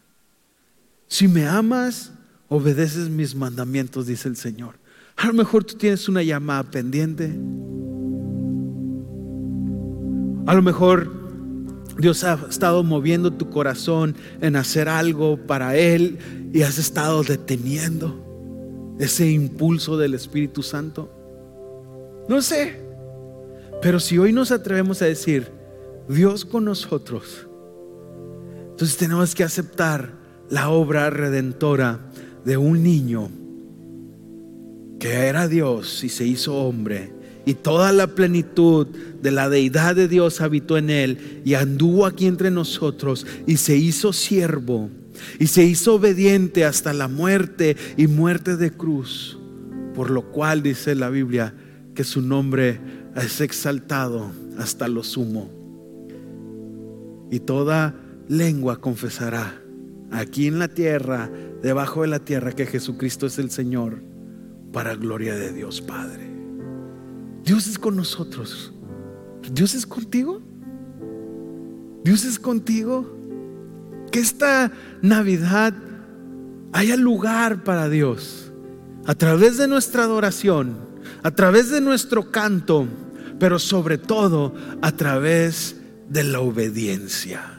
Si 1.07 1.29
me 1.29 1.47
amas, 1.47 2.13
obedeces 2.49 3.09
mis 3.09 3.35
mandamientos, 3.35 4.07
dice 4.07 4.29
el 4.29 4.37
Señor. 4.37 4.77
A 5.17 5.27
lo 5.27 5.35
mejor 5.35 5.65
tú 5.65 5.77
tienes 5.77 6.09
una 6.09 6.23
llamada 6.23 6.65
pendiente. 6.65 7.27
A 10.47 10.55
lo 10.55 10.63
mejor 10.63 11.13
Dios 11.99 12.25
ha 12.25 12.47
estado 12.49 12.83
moviendo 12.83 13.33
tu 13.33 13.51
corazón 13.51 14.17
en 14.41 14.57
hacer 14.57 14.89
algo 14.89 15.37
para 15.47 15.77
Él 15.77 16.51
y 16.53 16.63
has 16.63 16.79
estado 16.79 17.23
deteniendo 17.23 18.24
ese 18.99 19.31
impulso 19.31 19.97
del 19.97 20.15
Espíritu 20.15 20.63
Santo. 20.63 21.11
No 22.29 22.41
sé, 22.41 22.81
pero 23.83 24.01
si 24.01 24.19
hoy 24.19 24.33
nos 24.33 24.51
atrevemos 24.51 25.03
a 25.03 25.07
decir, 25.07 25.49
Dios 26.09 26.45
con 26.45 26.65
nosotros, 26.65 27.47
entonces 28.71 28.97
tenemos 28.97 29.35
que 29.35 29.45
aceptar 29.45 30.13
la 30.51 30.69
obra 30.69 31.11
redentora 31.11 32.01
de 32.45 32.57
un 32.57 32.83
niño 32.83 33.31
que 34.99 35.13
era 35.13 35.49
Dios 35.49 36.03
y 36.05 36.09
se 36.09 36.25
hizo 36.25 36.55
hombre. 36.57 37.13
Y 37.47 37.55
toda 37.55 37.93
la 37.93 38.07
plenitud 38.07 38.87
de 39.21 39.31
la 39.31 39.51
deidad 39.51 39.95
de 39.95 40.09
Dios 40.09 40.41
habitó 40.41 40.79
en 40.79 40.89
él 40.89 41.43
y 41.45 41.55
anduvo 41.55 42.07
aquí 42.07 42.27
entre 42.27 42.51
nosotros 42.51 43.27
y 43.47 43.59
se 43.59 43.77
hizo 43.77 44.15
siervo 44.15 44.89
y 45.39 45.47
se 45.47 45.65
hizo 45.65 45.95
obediente 45.95 46.65
hasta 46.65 46.93
la 46.93 47.09
muerte 47.09 47.77
y 47.97 48.07
muerte 48.07 48.57
de 48.57 48.71
cruz. 48.71 49.39
Por 49.95 50.11
lo 50.11 50.31
cual 50.33 50.63
dice 50.63 50.95
la 50.95 51.11
Biblia 51.11 51.55
que 51.95 52.05
su 52.05 52.21
nombre 52.21 52.81
es 53.17 53.41
exaltado 53.41 54.33
hasta 54.59 54.89
lo 54.89 55.03
sumo. 55.05 55.51
Y 57.31 57.41
toda 57.41 57.95
lengua 58.29 58.81
confesará 58.81 59.61
aquí 60.11 60.47
en 60.47 60.59
la 60.59 60.69
tierra, 60.69 61.31
debajo 61.63 62.03
de 62.03 62.09
la 62.09 62.21
tierra, 62.21 62.53
que 62.53 62.67
Jesucristo 62.67 63.27
es 63.27 63.39
el 63.39 63.51
Señor, 63.51 64.03
para 64.73 64.95
gloria 64.95 65.35
de 65.35 65.53
Dios 65.53 65.81
Padre. 65.81 66.31
Dios 67.45 67.67
es 67.67 67.79
con 67.79 67.97
nosotros. 67.97 68.73
Dios 69.53 69.75
es 69.75 69.87
contigo. 69.87 70.41
Dios 72.03 72.25
es 72.25 72.39
contigo. 72.39 73.17
Que 74.15 74.21
esta 74.21 74.71
Navidad 75.03 75.75
haya 76.73 76.97
lugar 76.97 77.65
para 77.65 77.89
Dios. 77.89 78.53
A 79.07 79.17
través 79.17 79.57
de 79.59 79.67
nuestra 79.67 80.05
adoración, 80.05 80.77
a 81.25 81.33
través 81.33 81.69
de 81.71 81.81
nuestro 81.81 82.31
canto, 82.31 82.87
pero 83.41 83.59
sobre 83.59 83.99
todo 83.99 84.55
a 84.83 84.93
través 84.93 85.75
de 86.09 86.23
la 86.23 86.39
obediencia 86.39 87.59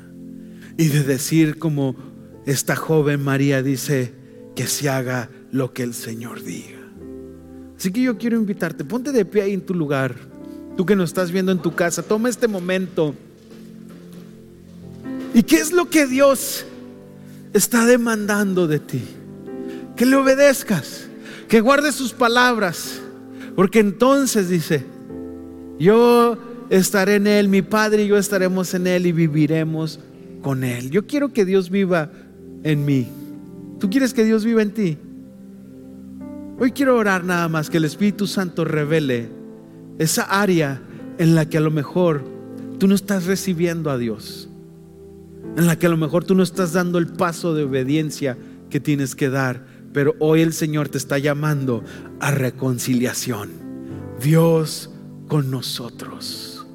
y 0.77 0.87
de 0.87 1.03
decir 1.03 1.59
como 1.59 1.97
esta 2.45 2.77
joven 2.77 3.21
María 3.21 3.61
dice, 3.61 4.13
que 4.55 4.65
se 4.67 4.87
haga 4.87 5.29
lo 5.51 5.73
que 5.73 5.83
el 5.83 5.93
Señor 5.93 6.41
diga. 6.41 6.79
Así 7.77 7.91
que 7.91 8.01
yo 8.01 8.17
quiero 8.17 8.37
invitarte, 8.37 8.85
ponte 8.85 9.11
de 9.11 9.25
pie 9.25 9.41
ahí 9.41 9.53
en 9.53 9.65
tu 9.65 9.73
lugar, 9.73 10.15
tú 10.77 10.85
que 10.85 10.95
nos 10.95 11.09
estás 11.09 11.31
viendo 11.31 11.51
en 11.51 11.59
tu 11.59 11.75
casa, 11.75 12.01
toma 12.01 12.29
este 12.29 12.47
momento. 12.47 13.13
¿Y 15.35 15.43
qué 15.43 15.57
es 15.57 15.73
lo 15.73 15.89
que 15.89 16.07
Dios 16.07 16.65
está 17.51 17.85
demandando 17.85 18.67
de 18.67 18.79
ti? 18.79 19.03
Que 19.97 20.05
le 20.05 20.15
obedezcas, 20.15 21.09
que 21.49 21.59
guarde 21.59 21.91
sus 21.91 22.13
palabras, 22.13 23.01
porque 23.53 23.79
entonces 23.79 24.47
dice, 24.47 24.85
yo 25.77 26.37
estaré 26.69 27.15
en 27.15 27.27
Él, 27.27 27.49
mi 27.49 27.61
Padre 27.61 28.05
y 28.05 28.07
yo 28.07 28.17
estaremos 28.17 28.73
en 28.75 28.87
Él 28.87 29.07
y 29.07 29.11
viviremos 29.11 29.99
con 30.41 30.63
Él. 30.63 30.89
Yo 30.89 31.05
quiero 31.05 31.33
que 31.33 31.43
Dios 31.43 31.69
viva 31.69 32.13
en 32.63 32.85
mí. 32.85 33.09
¿Tú 33.77 33.89
quieres 33.89 34.13
que 34.13 34.23
Dios 34.23 34.45
viva 34.45 34.61
en 34.61 34.71
ti? 34.71 34.97
Hoy 36.57 36.71
quiero 36.71 36.95
orar 36.95 37.25
nada 37.25 37.49
más 37.49 37.69
que 37.69 37.75
el 37.75 37.83
Espíritu 37.83 38.25
Santo 38.25 38.63
revele 38.63 39.27
esa 39.99 40.23
área 40.23 40.81
en 41.17 41.35
la 41.35 41.49
que 41.49 41.57
a 41.57 41.61
lo 41.61 41.71
mejor 41.71 42.23
tú 42.79 42.87
no 42.87 42.95
estás 42.95 43.25
recibiendo 43.25 43.91
a 43.91 43.97
Dios, 43.97 44.47
en 45.55 45.67
la 45.67 45.77
que 45.77 45.87
a 45.87 45.89
lo 45.89 45.97
mejor 45.97 46.25
tú 46.25 46.35
no 46.35 46.43
estás 46.43 46.73
dando 46.73 46.97
el 46.97 47.07
paso 47.07 47.53
de 47.53 47.63
obediencia 47.63 48.37
que 48.69 48.79
tienes 48.79 49.15
que 49.15 49.29
dar, 49.29 49.65
pero 49.93 50.15
hoy 50.19 50.41
el 50.41 50.53
Señor 50.53 50.89
te 50.89 50.97
está 50.97 51.17
llamando 51.17 51.83
a 52.19 52.31
reconciliación. 52.31 53.51
Dios 54.21 54.89
con 55.27 55.49
nosotros. 55.49 56.65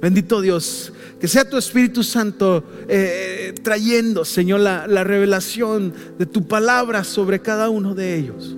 Bendito 0.00 0.40
Dios, 0.40 0.92
que 1.20 1.28
sea 1.28 1.48
tu 1.48 1.56
Espíritu 1.56 2.02
Santo 2.02 2.64
eh, 2.88 3.54
trayendo, 3.62 4.24
Señor, 4.24 4.60
la, 4.60 5.04
revelación 5.04 5.92
de 6.18 6.26
tu 6.26 6.46
palabra 6.46 7.02
sobre 7.04 7.40
cada 7.40 7.70
uno 7.70 7.94
de 7.94 8.16
ellos, 8.16 8.56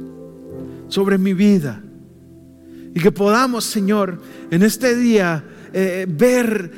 sobre 0.88 1.18
mi 1.18 1.33
vida. 1.33 1.83
Y 2.94 3.01
que 3.01 3.12
podamos, 3.12 3.64
Señor, 3.64 4.21
en 4.51 4.62
este 4.62 4.97
día 4.97 5.44
eh, 5.73 6.07
ver 6.09 6.73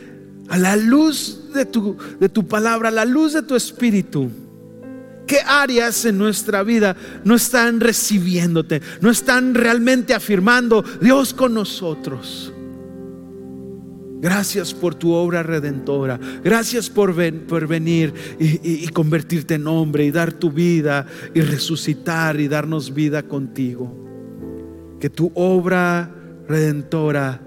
a 0.48 0.58
la 0.58 0.76
luz 0.76 1.39
de 1.52 1.64
tu, 1.66 1.96
de 2.18 2.28
tu 2.28 2.46
palabra, 2.46 2.90
la 2.90 3.04
luz 3.04 3.32
de 3.32 3.42
tu 3.42 3.54
Espíritu, 3.54 4.30
qué 5.26 5.38
áreas 5.46 6.04
en 6.04 6.18
nuestra 6.18 6.64
vida 6.64 6.96
no 7.24 7.36
están 7.36 7.78
recibiéndote, 7.78 8.82
no 9.00 9.10
están 9.10 9.54
realmente 9.54 10.12
afirmando 10.12 10.84
Dios 11.00 11.32
con 11.32 11.54
nosotros. 11.54 12.52
Gracias 14.20 14.74
por 14.74 14.96
tu 14.96 15.12
obra 15.12 15.42
redentora. 15.42 16.18
Gracias 16.44 16.90
por, 16.90 17.14
por 17.46 17.66
venir 17.68 18.12
y, 18.38 18.84
y, 18.84 18.88
convertirte 18.88 19.54
en 19.54 19.66
hombre 19.66 20.04
y 20.04 20.10
dar 20.10 20.32
tu 20.32 20.50
vida 20.50 21.06
y 21.32 21.40
resucitar 21.40 22.38
y 22.38 22.48
darnos 22.48 22.92
vida 22.92 23.22
contigo. 23.22 23.96
Que 25.00 25.08
tu 25.08 25.32
obra 25.34 26.10
redentora 26.46 27.40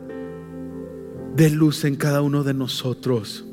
dé 1.35 1.49
luz 1.51 1.83
en 1.83 1.95
cada 1.95 2.21
uno 2.21 2.43
de 2.43 2.55
nosotros 2.55 3.45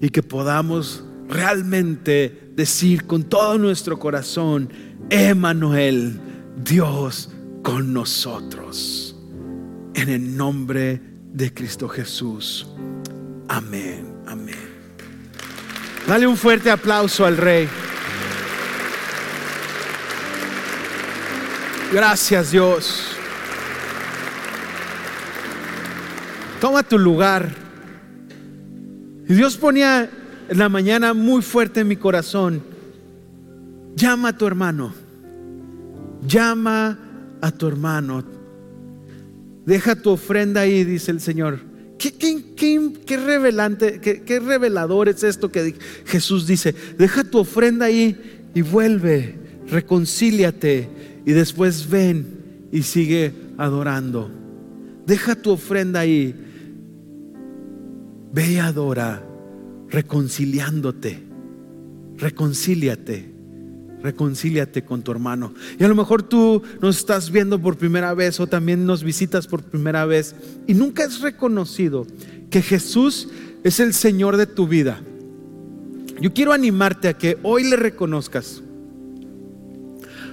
y 0.00 0.10
que 0.10 0.22
podamos 0.22 1.04
realmente 1.28 2.52
decir 2.54 3.06
con 3.06 3.24
todo 3.24 3.58
nuestro 3.58 3.98
corazón, 3.98 4.70
Emanuel, 5.10 6.20
Dios 6.64 7.30
con 7.62 7.92
nosotros. 7.92 9.16
En 9.94 10.08
el 10.08 10.36
nombre 10.36 11.00
de 11.32 11.52
Cristo 11.52 11.88
Jesús. 11.88 12.68
Amén, 13.48 14.14
amén. 14.26 14.56
Dale 16.06 16.26
un 16.26 16.36
fuerte 16.36 16.70
aplauso 16.70 17.26
al 17.26 17.36
Rey. 17.36 17.68
Gracias 21.92 22.50
Dios. 22.50 23.16
Toma 26.60 26.82
tu 26.82 26.98
lugar. 26.98 27.67
Y 29.28 29.34
Dios 29.34 29.56
ponía 29.56 30.10
en 30.48 30.58
la 30.58 30.68
mañana 30.68 31.14
muy 31.14 31.42
fuerte 31.42 31.80
en 31.80 31.88
mi 31.88 31.96
corazón. 31.96 32.62
Llama 33.94 34.28
a 34.28 34.38
tu 34.38 34.46
hermano. 34.46 34.94
Llama 36.26 36.98
a 37.40 37.52
tu 37.52 37.68
hermano 37.68 38.24
Deja 39.68 39.94
tu 39.96 40.10
ofrenda 40.10 40.62
ahí, 40.62 40.82
dice 40.82 41.10
el 41.10 41.20
Señor. 41.20 41.60
¿Qué, 41.98 42.14
qué, 42.14 43.16
revelante, 43.18 44.00
qué, 44.00 44.40
revelador 44.40 45.10
es 45.10 45.22
esto 45.22 45.52
que 45.52 45.74
Jesús 46.06 46.46
dice? 46.46 46.74
Deja 46.96 47.22
tu 47.22 47.38
ofrenda 47.38 47.84
ahí 47.84 48.48
y 48.54 48.62
vuelve, 48.62 49.34
reconcíliate 49.68 50.88
y 51.26 51.32
después 51.32 51.90
ven 51.90 52.68
y 52.72 52.82
sigue 52.82 53.34
adorando. 53.58 54.30
Deja 55.06 55.34
tu 55.34 55.50
ofrenda 55.50 56.00
ahí. 56.00 56.34
Ve 58.32 58.52
y 58.52 58.58
adora, 58.58 59.22
reconciliándote. 59.88 61.22
Reconcíliate 62.16 63.38
reconcíliate 64.02 64.84
con 64.84 65.02
tu 65.02 65.10
hermano. 65.10 65.54
Y 65.78 65.84
a 65.84 65.88
lo 65.88 65.94
mejor 65.94 66.22
tú 66.22 66.62
nos 66.80 66.98
estás 66.98 67.30
viendo 67.30 67.60
por 67.60 67.76
primera 67.76 68.14
vez 68.14 68.38
o 68.40 68.46
también 68.46 68.86
nos 68.86 69.02
visitas 69.02 69.46
por 69.46 69.62
primera 69.62 70.04
vez 70.04 70.34
y 70.66 70.74
nunca 70.74 71.04
has 71.04 71.20
reconocido 71.20 72.06
que 72.50 72.62
Jesús 72.62 73.28
es 73.64 73.80
el 73.80 73.92
Señor 73.92 74.36
de 74.36 74.46
tu 74.46 74.68
vida. 74.68 75.00
Yo 76.20 76.32
quiero 76.32 76.52
animarte 76.52 77.08
a 77.08 77.14
que 77.14 77.38
hoy 77.42 77.68
le 77.68 77.76
reconozcas. 77.76 78.62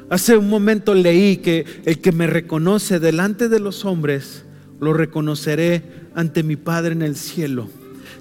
Hace 0.09 0.37
un 0.37 0.49
momento 0.49 0.93
leí 0.93 1.37
que 1.37 1.65
el 1.85 1.99
que 1.99 2.11
me 2.11 2.27
reconoce 2.27 2.99
delante 2.99 3.49
de 3.49 3.59
los 3.59 3.85
hombres, 3.85 4.45
lo 4.79 4.93
reconoceré 4.93 5.83
ante 6.13 6.43
mi 6.43 6.55
Padre 6.55 6.93
en 6.93 7.01
el 7.01 7.15
cielo. 7.15 7.69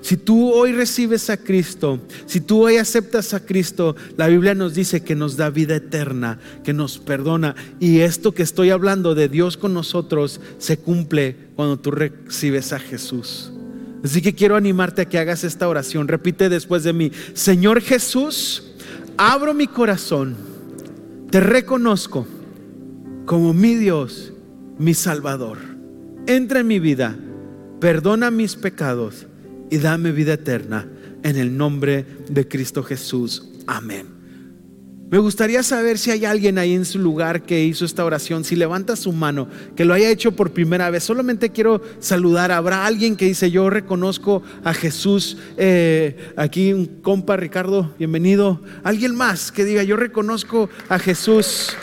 Si 0.04 0.18
tú 0.18 0.52
hoy 0.52 0.72
recibes 0.72 1.30
a 1.30 1.38
Cristo, 1.38 1.98
si 2.26 2.42
tú 2.42 2.66
hoy 2.66 2.76
aceptas 2.76 3.32
a 3.32 3.40
Cristo, 3.40 3.96
la 4.18 4.28
Biblia 4.28 4.54
nos 4.54 4.74
dice 4.74 5.02
que 5.02 5.14
nos 5.14 5.38
da 5.38 5.48
vida 5.48 5.76
eterna, 5.76 6.38
que 6.62 6.74
nos 6.74 6.98
perdona. 6.98 7.54
Y 7.80 8.00
esto 8.00 8.32
que 8.32 8.42
estoy 8.42 8.68
hablando 8.68 9.14
de 9.14 9.30
Dios 9.30 9.56
con 9.56 9.72
nosotros 9.72 10.42
se 10.58 10.76
cumple 10.76 11.36
cuando 11.56 11.78
tú 11.78 11.90
recibes 11.90 12.74
a 12.74 12.80
Jesús. 12.80 13.50
Así 14.04 14.20
que 14.20 14.34
quiero 14.34 14.56
animarte 14.56 15.00
a 15.00 15.04
que 15.06 15.18
hagas 15.18 15.42
esta 15.42 15.66
oración. 15.68 16.06
Repite 16.06 16.50
después 16.50 16.84
de 16.84 16.92
mí, 16.92 17.10
Señor 17.32 17.80
Jesús, 17.80 18.74
abro 19.16 19.54
mi 19.54 19.68
corazón, 19.68 20.36
te 21.30 21.40
reconozco 21.40 22.26
como 23.24 23.54
mi 23.54 23.74
Dios, 23.74 24.34
mi 24.78 24.92
Salvador. 24.92 25.56
Entra 26.26 26.60
en 26.60 26.66
mi 26.66 26.78
vida, 26.78 27.16
perdona 27.80 28.30
mis 28.30 28.54
pecados 28.54 29.28
y 29.74 29.78
dame 29.78 30.12
vida 30.12 30.34
eterna 30.34 30.86
en 31.24 31.36
el 31.36 31.56
nombre 31.56 32.06
de 32.28 32.46
Cristo 32.46 32.84
Jesús. 32.84 33.48
Amén. 33.66 34.06
Me 35.10 35.18
gustaría 35.18 35.64
saber 35.64 35.98
si 35.98 36.12
hay 36.12 36.24
alguien 36.24 36.58
ahí 36.58 36.74
en 36.74 36.84
su 36.84 37.00
lugar 37.00 37.42
que 37.42 37.64
hizo 37.64 37.84
esta 37.84 38.04
oración, 38.04 38.44
si 38.44 38.54
levanta 38.54 38.94
su 38.94 39.10
mano, 39.12 39.48
que 39.74 39.84
lo 39.84 39.92
haya 39.92 40.10
hecho 40.10 40.30
por 40.30 40.52
primera 40.52 40.90
vez. 40.90 41.02
Solamente 41.02 41.50
quiero 41.50 41.82
saludar. 41.98 42.52
Habrá 42.52 42.86
alguien 42.86 43.16
que 43.16 43.24
dice, 43.24 43.50
yo 43.50 43.68
reconozco 43.68 44.44
a 44.62 44.74
Jesús. 44.74 45.38
Eh, 45.56 46.32
aquí 46.36 46.72
un 46.72 46.86
compa, 46.86 47.36
Ricardo, 47.36 47.92
bienvenido. 47.98 48.62
Alguien 48.84 49.16
más 49.16 49.50
que 49.50 49.64
diga, 49.64 49.82
yo 49.82 49.96
reconozco 49.96 50.70
a 50.88 51.00
Jesús. 51.00 51.76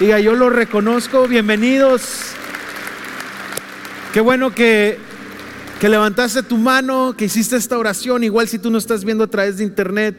Diga, 0.00 0.18
yo 0.18 0.32
lo 0.32 0.48
reconozco. 0.48 1.28
Bienvenidos. 1.28 2.32
Qué 4.14 4.22
bueno 4.22 4.54
que 4.54 4.96
que 5.80 5.88
levantaste 5.88 6.42
tu 6.42 6.56
mano, 6.56 7.14
que 7.16 7.26
hiciste 7.26 7.56
esta 7.56 7.78
oración, 7.78 8.24
igual 8.24 8.48
si 8.48 8.58
tú 8.58 8.70
no 8.70 8.78
estás 8.78 9.04
viendo 9.04 9.24
a 9.24 9.26
través 9.28 9.58
de 9.58 9.64
internet, 9.64 10.16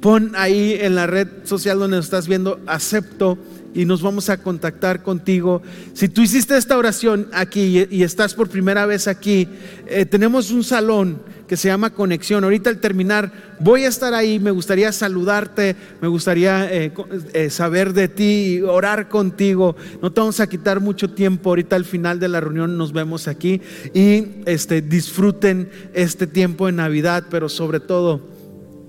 pon 0.00 0.32
ahí 0.36 0.76
en 0.80 0.94
la 0.94 1.06
red 1.06 1.28
social 1.44 1.78
donde 1.78 1.96
nos 1.96 2.06
estás 2.06 2.28
viendo, 2.28 2.60
acepto 2.66 3.38
y 3.74 3.84
nos 3.84 4.02
vamos 4.02 4.28
a 4.30 4.38
contactar 4.38 5.02
contigo. 5.02 5.62
Si 5.94 6.08
tú 6.08 6.22
hiciste 6.22 6.56
esta 6.56 6.76
oración 6.76 7.28
aquí 7.32 7.86
y, 7.90 8.02
estás 8.02 8.34
por 8.34 8.48
primera 8.48 8.86
vez 8.86 9.06
aquí, 9.06 9.48
eh, 9.86 10.06
tenemos 10.06 10.50
un 10.50 10.64
salón 10.64 11.20
que 11.46 11.56
se 11.56 11.68
llama 11.68 11.90
Conexión. 11.90 12.44
Ahorita 12.44 12.70
al 12.70 12.78
terminar 12.78 13.56
voy 13.60 13.84
a 13.84 13.88
estar 13.88 14.14
ahí, 14.14 14.38
me 14.38 14.50
gustaría 14.50 14.92
saludarte, 14.92 15.76
me 16.00 16.08
gustaría 16.08 16.72
eh, 16.72 16.92
eh, 17.32 17.50
saber 17.50 17.92
de 17.92 18.08
ti, 18.08 18.60
orar 18.62 19.08
contigo. 19.08 19.76
No 20.02 20.12
te 20.12 20.20
vamos 20.20 20.40
a 20.40 20.48
quitar 20.48 20.80
mucho 20.80 21.10
tiempo, 21.10 21.50
ahorita 21.50 21.76
al 21.76 21.84
final 21.84 22.20
de 22.20 22.28
la 22.28 22.40
reunión 22.40 22.76
nos 22.76 22.92
vemos 22.92 23.28
aquí 23.28 23.60
y 23.94 24.26
este, 24.46 24.82
disfruten 24.82 25.70
este 25.94 26.26
tiempo 26.26 26.66
de 26.66 26.72
Navidad, 26.72 27.24
pero 27.30 27.48
sobre 27.48 27.80
todo, 27.80 28.20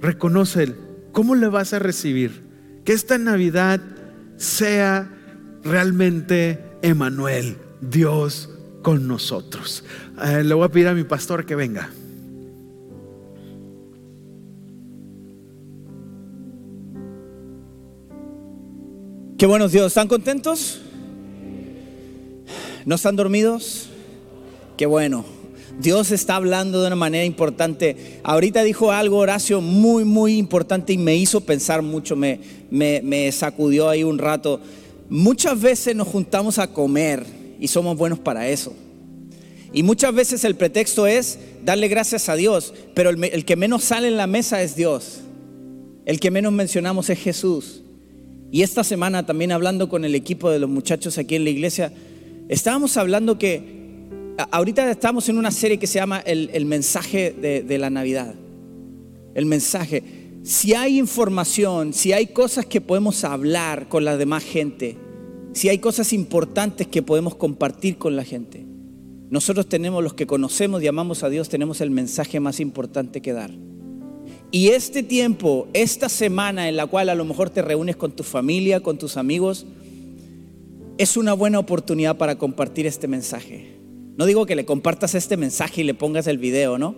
reconoce 0.02 0.74
cómo 1.12 1.36
le 1.36 1.48
vas 1.48 1.74
a 1.74 1.80
recibir. 1.80 2.46
Que 2.84 2.94
esta 2.94 3.18
Navidad 3.18 3.82
sea 4.38 5.10
realmente 5.64 6.64
Emanuel, 6.82 7.58
Dios 7.82 8.50
con 8.82 9.08
nosotros. 9.08 9.84
Eh, 10.24 10.44
le 10.44 10.54
voy 10.54 10.66
a 10.66 10.70
pedir 10.70 10.88
a 10.88 10.94
mi 10.94 11.04
pastor 11.04 11.46
que 11.46 11.56
venga. 11.56 11.90
Qué 19.38 19.46
buenos 19.46 19.72
Dios, 19.72 19.88
¿están 19.88 20.08
contentos? 20.08 20.80
¿No 22.86 22.96
están 22.96 23.16
dormidos? 23.16 23.88
Qué 24.78 24.88
bueno. 24.88 25.26
Dios 25.80 26.10
está 26.10 26.38
hablando 26.38 26.82
de 26.82 26.88
una 26.88 26.96
manera 26.96 27.24
importante. 27.24 28.20
Ahorita 28.24 28.64
dijo 28.64 28.92
algo 28.92 29.18
Horacio 29.18 29.62
muy, 29.62 30.06
muy 30.06 30.40
importante 30.40 30.94
y 30.94 30.98
me 30.98 31.16
hizo 31.16 31.42
pensar 31.42 31.84
mucho, 31.84 32.16
me, 32.16 32.40
me, 32.72 33.32
sacudió 33.32 33.90
ahí 33.90 34.04
un 34.04 34.18
rato. 34.18 34.60
muchas 35.08 35.62
veces 35.62 35.96
nos 35.96 36.08
juntamos 36.08 36.58
a 36.58 36.74
comer 36.74 37.24
y 37.60 37.68
somos 37.68 37.96
buenos 37.96 38.18
para 38.18 38.50
eso. 38.50 38.74
Y 39.72 39.84
muchas 39.84 40.16
veces 40.16 40.46
el 40.46 40.56
pretexto 40.56 41.06
es 41.06 41.38
darle 41.64 41.90
gracias 41.90 42.28
a 42.28 42.36
Dios, 42.36 42.74
pero 42.96 43.12
el, 43.12 43.24
el, 43.24 43.46
que 43.46 43.56
menos 43.56 43.84
sale 43.84 44.08
en 44.08 44.18
la 44.18 44.26
mesa 44.26 44.64
es 44.64 44.76
Dios. 44.76 45.20
El 46.06 46.20
que 46.20 46.32
menos 46.32 46.54
mencionamos 46.54 47.12
es 47.12 47.20
Jesús. 47.20 47.84
Y 48.52 48.62
esta 48.62 48.84
semana 48.84 49.26
también 49.26 49.52
hablando 49.52 49.90
con 49.90 50.06
el 50.06 50.16
equipo 50.16 50.50
de 50.50 50.60
los 50.60 50.70
muchachos 50.70 51.18
aquí 51.18 51.36
en 51.36 51.44
la 51.44 51.50
iglesia, 51.50 51.92
estábamos 52.48 52.96
hablando 52.98 53.38
que 53.38 53.78
ahorita 54.52 54.90
estamos 54.90 55.28
en 55.30 55.38
una 55.38 55.52
serie 55.52 55.78
que 55.78 55.88
se 55.88 56.00
llama 56.00 56.20
El, 56.20 56.50
el 56.54 56.66
mensaje 56.66 57.32
de, 57.32 57.62
de 57.64 57.78
la 57.78 57.90
Navidad. 57.90 58.36
El 59.36 59.46
mensaje. 59.46 60.04
Si 60.44 60.74
hay 60.74 60.98
información, 60.98 61.94
si 61.94 62.14
hay 62.14 62.28
cosas 62.28 62.66
que 62.66 62.80
podemos 62.80 63.24
hablar 63.24 63.90
con 63.90 64.06
la 64.06 64.16
demás 64.16 64.44
gente, 64.44 64.98
si 65.54 65.70
hay 65.70 65.80
cosas 65.80 66.14
importantes 66.14 66.88
que 66.88 67.02
podemos 67.02 67.36
compartir 67.36 67.98
con 67.98 68.16
la 68.16 68.24
gente, 68.24 68.66
nosotros 69.30 69.68
tenemos, 69.68 70.02
los 70.04 70.14
que 70.14 70.26
conocemos 70.26 70.82
y 70.82 70.88
amamos 70.88 71.24
a 71.24 71.30
Dios, 71.30 71.50
tenemos 71.50 71.82
el 71.82 71.92
mensaje 71.92 72.40
más 72.40 72.62
importante 72.62 73.22
que 73.22 73.34
dar. 73.34 73.52
Y 74.52 74.70
este 74.70 75.04
tiempo, 75.04 75.68
esta 75.74 76.08
semana 76.08 76.70
en 76.70 76.78
la 76.78 76.88
cual 76.88 77.10
a 77.10 77.16
lo 77.16 77.26
mejor 77.26 77.50
te 77.50 77.62
reúnes 77.62 77.98
con 77.98 78.12
tu 78.12 78.24
familia, 78.24 78.80
con 78.80 78.98
tus 78.98 79.18
amigos, 79.18 79.66
es 80.98 81.18
una 81.18 81.34
buena 81.34 81.60
oportunidad 81.60 82.18
para 82.18 82.38
compartir 82.38 82.88
este 82.88 83.08
mensaje. 83.08 83.78
No 84.16 84.26
digo 84.26 84.46
que 84.46 84.56
le 84.56 84.66
compartas 84.66 85.16
este 85.16 85.38
mensaje 85.38 85.82
y 85.82 85.84
le 85.84 85.94
pongas 85.94 86.28
el 86.28 86.38
video, 86.38 86.78
¿no? 86.78 86.96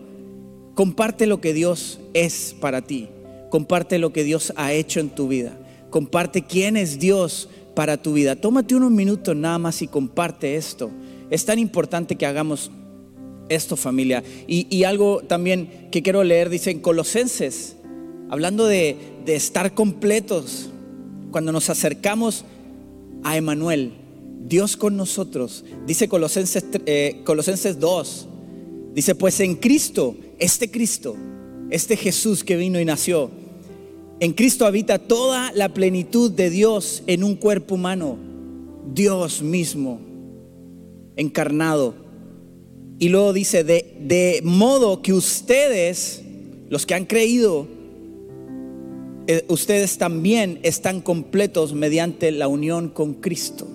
Comparte 0.76 1.28
lo 1.28 1.42
que 1.42 1.54
Dios 1.54 2.00
es 2.14 2.56
para 2.62 2.82
ti. 2.82 3.10
Comparte 3.50 3.98
lo 3.98 4.14
que 4.14 4.24
Dios 4.24 4.54
ha 4.56 4.72
hecho 4.72 5.00
en 5.00 5.10
tu 5.10 5.28
vida. 5.28 5.58
Comparte 5.90 6.44
quién 6.44 6.78
es 6.78 7.00
Dios 7.00 7.50
para 7.76 7.98
tu 7.98 8.14
vida. 8.14 8.36
Tómate 8.36 8.76
unos 8.76 8.92
minutos 8.92 9.36
nada 9.36 9.58
más 9.58 9.82
y 9.82 9.88
comparte 9.88 10.56
esto. 10.56 10.92
Es 11.30 11.46
tan 11.46 11.60
importante 11.60 12.16
que 12.16 12.26
hagamos 12.26 12.72
esto 13.50 13.76
familia. 13.76 14.24
Y, 14.48 14.84
algo 14.84 15.22
también 15.28 15.90
que 15.92 16.02
quiero 16.02 16.24
leer, 16.24 16.50
dice 16.50 16.72
en 16.72 16.80
Colosenses, 16.80 17.76
hablando 18.30 18.66
de, 18.66 18.98
estar 19.28 19.76
completos, 19.76 20.70
cuando 21.32 21.52
nos 21.52 21.70
acercamos 21.70 22.46
a 23.24 23.38
Emanuel, 23.38 23.92
Dios 24.48 24.76
con 24.76 24.98
nosotros, 24.98 25.64
dice 25.86 26.08
Colosenses, 26.08 26.66
eh, 26.88 27.22
Colosenses 27.26 27.80
2, 27.80 28.28
dice 28.96 29.14
pues 29.14 29.40
en 29.40 29.56
Cristo, 29.56 30.16
este 30.40 30.72
Cristo, 30.72 31.16
este 31.70 31.96
Jesús 31.96 32.44
que 32.44 32.56
vino 32.56 32.80
y 32.80 32.86
nació, 32.86 33.30
en 34.20 34.34
Cristo 34.34 34.66
habita 34.66 34.98
toda 34.98 35.52
la 35.52 35.70
plenitud 35.70 36.32
de 36.32 36.50
Dios 36.50 37.04
en 37.06 37.24
un 37.24 37.36
cuerpo 37.36 37.76
humano, 37.76 38.18
Dios 38.96 39.44
mismo, 39.44 40.02
encarnado 41.16 42.09
y 43.00 43.10
luego 43.10 43.32
dice, 43.32 43.64
de, 43.64 43.96
de 44.02 44.42
modo 44.44 45.02
que 45.02 45.14
ustedes, 45.14 46.22
los 46.70 46.86
que 46.86 46.96
han 46.96 47.06
creído, 47.06 47.66
eh, 49.28 49.46
ustedes 49.48 49.98
también 49.98 50.60
están 50.64 51.02
completos 51.02 51.74
mediante 51.74 52.32
la 52.32 52.48
unión 52.48 52.90
con 52.90 53.14
Cristo. 53.14 53.68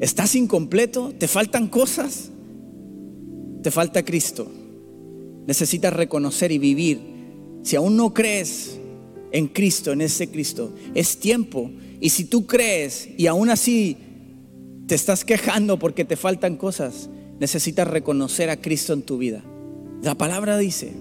¿Estás 0.00 0.34
incompleto? 0.34 1.12
¿Te 1.16 1.28
faltan 1.28 1.68
cosas? 1.68 2.30
Te 3.62 3.70
falta 3.70 4.04
Cristo. 4.04 4.50
Necesitas 5.46 5.92
reconocer 5.92 6.50
y 6.50 6.58
vivir. 6.58 6.98
Si 7.62 7.76
aún 7.76 7.96
no 7.96 8.12
crees 8.12 8.80
en 9.30 9.46
Cristo, 9.46 9.92
en 9.92 10.00
ese 10.00 10.28
Cristo, 10.28 10.72
es 10.94 11.18
tiempo. 11.18 11.70
Y 12.00 12.08
si 12.08 12.24
tú 12.24 12.46
crees 12.46 13.08
y 13.16 13.28
aún 13.28 13.48
así 13.48 13.96
te 14.88 14.96
estás 14.96 15.24
quejando 15.24 15.78
porque 15.78 16.04
te 16.04 16.16
faltan 16.16 16.56
cosas, 16.56 17.08
necesitas 17.42 17.88
reconocer 17.88 18.50
a 18.50 18.56
Cristo 18.56 18.92
en 18.92 19.02
tu 19.02 19.18
vida. 19.18 19.42
La 20.00 20.14
palabra 20.14 20.58
dice, 20.58 20.92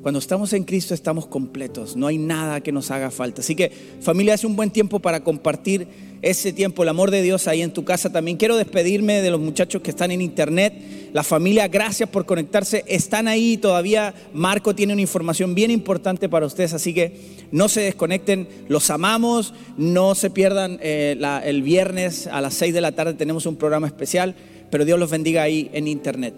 cuando 0.00 0.18
estamos 0.18 0.54
en 0.54 0.64
Cristo 0.64 0.94
estamos 0.94 1.26
completos, 1.26 1.94
no 1.94 2.06
hay 2.06 2.16
nada 2.16 2.62
que 2.62 2.72
nos 2.72 2.90
haga 2.90 3.10
falta. 3.10 3.42
Así 3.42 3.54
que 3.54 3.70
familia, 4.00 4.32
es 4.32 4.44
un 4.44 4.56
buen 4.56 4.70
tiempo 4.70 5.00
para 5.00 5.22
compartir 5.22 5.86
ese 6.22 6.54
tiempo, 6.54 6.84
el 6.84 6.88
amor 6.88 7.10
de 7.10 7.20
Dios 7.20 7.48
ahí 7.48 7.60
en 7.60 7.70
tu 7.70 7.84
casa. 7.84 8.10
También 8.10 8.38
quiero 8.38 8.56
despedirme 8.56 9.20
de 9.20 9.30
los 9.30 9.40
muchachos 9.40 9.82
que 9.82 9.90
están 9.90 10.10
en 10.10 10.22
internet. 10.22 10.72
La 11.12 11.22
familia, 11.22 11.68
gracias 11.68 12.08
por 12.08 12.24
conectarse. 12.24 12.82
Están 12.86 13.28
ahí 13.28 13.58
todavía. 13.58 14.14
Marco 14.32 14.74
tiene 14.74 14.94
una 14.94 15.02
información 15.02 15.54
bien 15.54 15.70
importante 15.70 16.30
para 16.30 16.46
ustedes, 16.46 16.72
así 16.72 16.94
que 16.94 17.46
no 17.52 17.68
se 17.68 17.82
desconecten. 17.82 18.48
Los 18.68 18.88
amamos. 18.88 19.52
No 19.76 20.14
se 20.14 20.30
pierdan 20.30 20.78
eh, 20.80 21.18
el 21.44 21.62
viernes 21.62 22.26
a 22.26 22.40
las 22.40 22.54
6 22.54 22.72
de 22.72 22.80
la 22.80 22.92
tarde. 22.92 23.12
Tenemos 23.12 23.44
un 23.44 23.56
programa 23.56 23.86
especial 23.86 24.34
pero 24.74 24.84
Dios 24.84 24.98
los 24.98 25.08
bendiga 25.08 25.42
ahí 25.42 25.70
en 25.72 25.86
internet. 25.86 26.34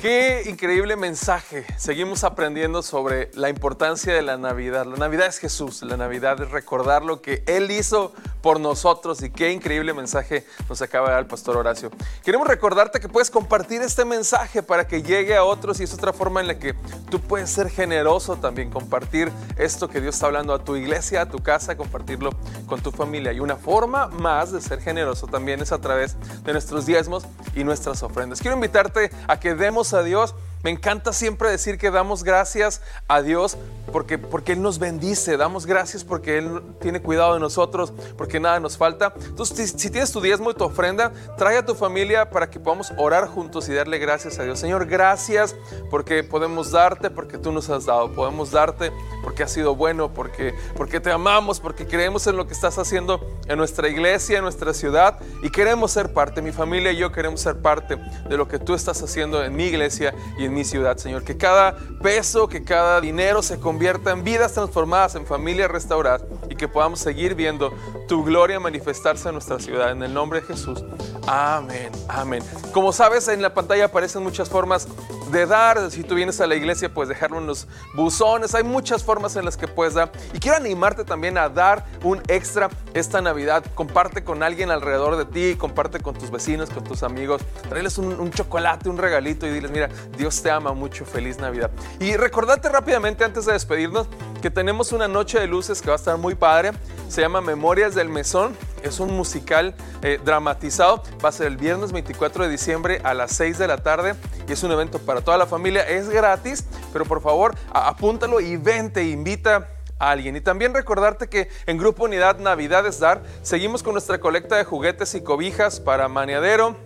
Qué 0.00 0.44
increíble 0.46 0.94
mensaje. 0.94 1.66
Seguimos 1.76 2.22
aprendiendo 2.22 2.82
sobre 2.82 3.32
la 3.34 3.48
importancia 3.48 4.14
de 4.14 4.22
la 4.22 4.36
Navidad. 4.36 4.86
La 4.86 4.94
Navidad 4.94 5.26
es 5.26 5.38
Jesús, 5.38 5.82
la 5.82 5.96
Navidad 5.96 6.40
es 6.40 6.52
recordar 6.52 7.04
lo 7.04 7.20
que 7.20 7.42
Él 7.48 7.68
hizo 7.72 8.14
por 8.46 8.60
nosotros 8.60 9.20
y 9.24 9.30
qué 9.30 9.50
increíble 9.50 9.92
mensaje 9.92 10.46
nos 10.68 10.80
acaba 10.80 11.08
de 11.08 11.14
dar 11.14 11.22
el 11.24 11.26
pastor 11.26 11.56
Horacio. 11.56 11.90
Queremos 12.22 12.46
recordarte 12.46 13.00
que 13.00 13.08
puedes 13.08 13.28
compartir 13.28 13.82
este 13.82 14.04
mensaje 14.04 14.62
para 14.62 14.86
que 14.86 15.02
llegue 15.02 15.34
a 15.34 15.42
otros 15.42 15.80
y 15.80 15.82
es 15.82 15.92
otra 15.92 16.12
forma 16.12 16.40
en 16.40 16.46
la 16.46 16.56
que 16.56 16.76
tú 17.10 17.20
puedes 17.20 17.50
ser 17.50 17.68
generoso 17.68 18.36
también, 18.36 18.70
compartir 18.70 19.32
esto 19.56 19.88
que 19.88 20.00
Dios 20.00 20.14
está 20.14 20.26
hablando 20.26 20.54
a 20.54 20.62
tu 20.62 20.76
iglesia, 20.76 21.22
a 21.22 21.28
tu 21.28 21.40
casa, 21.40 21.76
compartirlo 21.76 22.30
con 22.68 22.80
tu 22.80 22.92
familia. 22.92 23.32
Y 23.32 23.40
una 23.40 23.56
forma 23.56 24.06
más 24.06 24.52
de 24.52 24.60
ser 24.60 24.80
generoso 24.80 25.26
también 25.26 25.60
es 25.60 25.72
a 25.72 25.80
través 25.80 26.14
de 26.44 26.52
nuestros 26.52 26.86
diezmos 26.86 27.26
y 27.56 27.64
nuestras 27.64 28.04
ofrendas. 28.04 28.40
Quiero 28.40 28.54
invitarte 28.54 29.10
a 29.26 29.40
que 29.40 29.56
demos 29.56 29.92
a 29.92 30.04
Dios 30.04 30.36
me 30.62 30.70
encanta 30.70 31.12
siempre 31.12 31.50
decir 31.50 31.78
que 31.78 31.90
damos 31.90 32.24
gracias 32.24 32.82
a 33.06 33.22
Dios 33.22 33.56
porque, 33.92 34.18
porque 34.18 34.52
Él 34.52 34.62
nos 34.62 34.78
bendice, 34.78 35.36
damos 35.36 35.64
gracias 35.64 36.02
porque 36.02 36.38
Él 36.38 36.60
tiene 36.80 37.00
cuidado 37.00 37.34
de 37.34 37.40
nosotros, 37.40 37.92
porque 38.18 38.40
nada 38.40 38.58
nos 38.58 38.76
falta. 38.76 39.14
Entonces, 39.26 39.74
si, 39.76 39.90
tienes 39.90 40.10
tu 40.10 40.20
diezmo 40.20 40.50
y 40.50 40.54
tu 40.54 40.64
ofrenda, 40.64 41.12
trae 41.36 41.58
a 41.58 41.64
tu 41.64 41.74
familia 41.74 42.30
para 42.30 42.50
que 42.50 42.58
podamos 42.58 42.92
orar 42.96 43.28
juntos 43.28 43.68
y 43.68 43.74
darle 43.74 43.98
gracias 43.98 44.38
a 44.38 44.42
Dios. 44.42 44.58
Señor, 44.58 44.86
gracias 44.86 45.54
porque 45.90 46.24
podemos 46.24 46.72
darte, 46.72 47.10
porque 47.10 47.38
tú 47.38 47.52
nos 47.52 47.70
has 47.70 47.86
dado. 47.86 48.12
Podemos 48.12 48.50
darte 48.50 48.90
porque 49.22 49.44
has 49.44 49.52
sido 49.52 49.76
bueno, 49.76 50.12
porque, 50.12 50.52
porque 50.76 51.00
te 51.00 51.12
amamos, 51.12 51.60
porque 51.60 51.86
creemos 51.86 52.26
en 52.26 52.36
lo 52.36 52.46
que 52.46 52.54
estás 52.54 52.78
haciendo 52.78 53.20
en 53.46 53.56
nuestra 53.56 53.88
iglesia, 53.88 54.38
en 54.38 54.44
nuestra 54.44 54.74
ciudad 54.74 55.18
y 55.42 55.50
queremos 55.50 55.92
ser 55.92 56.12
parte. 56.12 56.42
Mi 56.42 56.52
familia 56.52 56.92
y 56.92 56.96
yo 56.96 57.12
queremos 57.12 57.40
ser 57.40 57.56
parte 57.56 57.96
de 57.96 58.36
lo 58.36 58.48
que 58.48 58.58
tú 58.58 58.74
estás 58.74 59.02
haciendo 59.02 59.44
en 59.44 59.54
mi 59.54 59.64
iglesia 59.64 60.14
y 60.38 60.45
en 60.46 60.54
mi 60.54 60.64
ciudad, 60.64 60.96
Señor. 60.96 61.24
Que 61.24 61.36
cada 61.36 61.76
peso, 62.02 62.48
que 62.48 62.64
cada 62.64 63.00
dinero 63.00 63.42
se 63.42 63.60
convierta 63.60 64.10
en 64.12 64.24
vidas 64.24 64.52
transformadas, 64.52 65.14
en 65.14 65.26
familias 65.26 65.70
restauradas 65.70 66.24
y 66.48 66.56
que 66.56 66.68
podamos 66.68 67.00
seguir 67.00 67.34
viendo 67.34 67.72
tu 68.08 68.24
gloria 68.24 68.58
manifestarse 68.58 69.28
en 69.28 69.34
nuestra 69.34 69.58
ciudad. 69.58 69.90
En 69.90 70.02
el 70.02 70.14
nombre 70.14 70.40
de 70.40 70.46
Jesús. 70.46 70.84
Amén, 71.26 71.90
amén. 72.08 72.42
Como 72.72 72.92
sabes, 72.92 73.28
en 73.28 73.42
la 73.42 73.52
pantalla 73.52 73.86
aparecen 73.86 74.22
muchas 74.22 74.48
formas 74.48 74.88
de 75.30 75.46
dar. 75.46 75.90
Si 75.90 76.02
tú 76.02 76.14
vienes 76.14 76.40
a 76.40 76.46
la 76.46 76.54
iglesia, 76.54 76.92
puedes 76.92 77.08
dejarlo 77.08 77.38
en 77.38 77.52
buzones. 77.94 78.54
Hay 78.54 78.64
muchas 78.64 79.04
formas 79.04 79.36
en 79.36 79.44
las 79.44 79.56
que 79.56 79.68
puedes 79.68 79.94
dar. 79.94 80.10
Y 80.32 80.38
quiero 80.38 80.56
animarte 80.56 81.04
también 81.04 81.38
a 81.38 81.48
dar 81.48 81.84
un 82.02 82.22
extra 82.28 82.70
esta 82.94 83.20
Navidad. 83.20 83.64
Comparte 83.74 84.24
con 84.24 84.42
alguien 84.42 84.70
alrededor 84.70 85.16
de 85.16 85.24
ti, 85.24 85.56
comparte 85.56 86.00
con 86.00 86.14
tus 86.14 86.30
vecinos, 86.30 86.70
con 86.70 86.84
tus 86.84 87.02
amigos. 87.02 87.42
Tráeles 87.68 87.98
un, 87.98 88.18
un 88.18 88.30
chocolate, 88.30 88.88
un 88.88 88.98
regalito 88.98 89.46
y 89.46 89.50
diles, 89.50 89.70
mira, 89.70 89.88
Dios 90.16 90.42
te 90.42 90.50
ama 90.50 90.72
mucho. 90.72 91.04
Feliz 91.04 91.38
Navidad. 91.38 91.70
Y 92.00 92.16
recordate 92.16 92.68
rápidamente 92.68 93.24
antes 93.24 93.46
de 93.46 93.52
despedirnos 93.52 94.06
que 94.42 94.50
tenemos 94.50 94.92
una 94.92 95.08
noche 95.08 95.38
de 95.40 95.46
luces 95.46 95.80
que 95.80 95.88
va 95.88 95.94
a 95.94 95.96
estar 95.96 96.16
muy 96.18 96.34
padre. 96.34 96.72
Se 97.08 97.20
llama 97.20 97.40
Memorias 97.40 97.94
del 97.94 98.08
Mesón. 98.08 98.56
Es 98.86 99.00
un 99.00 99.14
musical 99.14 99.74
eh, 100.02 100.20
dramatizado. 100.24 101.02
Va 101.24 101.30
a 101.30 101.32
ser 101.32 101.48
el 101.48 101.56
viernes 101.56 101.92
24 101.92 102.44
de 102.44 102.50
diciembre 102.50 103.00
a 103.04 103.14
las 103.14 103.32
6 103.32 103.58
de 103.58 103.68
la 103.68 103.78
tarde. 103.78 104.14
Y 104.48 104.52
es 104.52 104.62
un 104.62 104.72
evento 104.72 104.98
para 104.98 105.20
toda 105.20 105.38
la 105.38 105.46
familia. 105.46 105.82
Es 105.82 106.08
gratis, 106.08 106.64
pero 106.92 107.04
por 107.04 107.20
favor 107.20 107.54
apúntalo 107.72 108.40
y 108.40 108.56
vente, 108.56 109.04
invita 109.04 109.68
a 109.98 110.10
alguien. 110.10 110.36
Y 110.36 110.40
también 110.40 110.74
recordarte 110.74 111.28
que 111.28 111.48
en 111.66 111.78
Grupo 111.78 112.04
Unidad 112.04 112.38
Navidades 112.38 113.00
Dar 113.00 113.22
seguimos 113.42 113.82
con 113.82 113.92
nuestra 113.92 114.18
colecta 114.18 114.56
de 114.56 114.64
juguetes 114.64 115.14
y 115.14 115.22
cobijas 115.22 115.80
para 115.80 116.08
Maniadero 116.08 116.76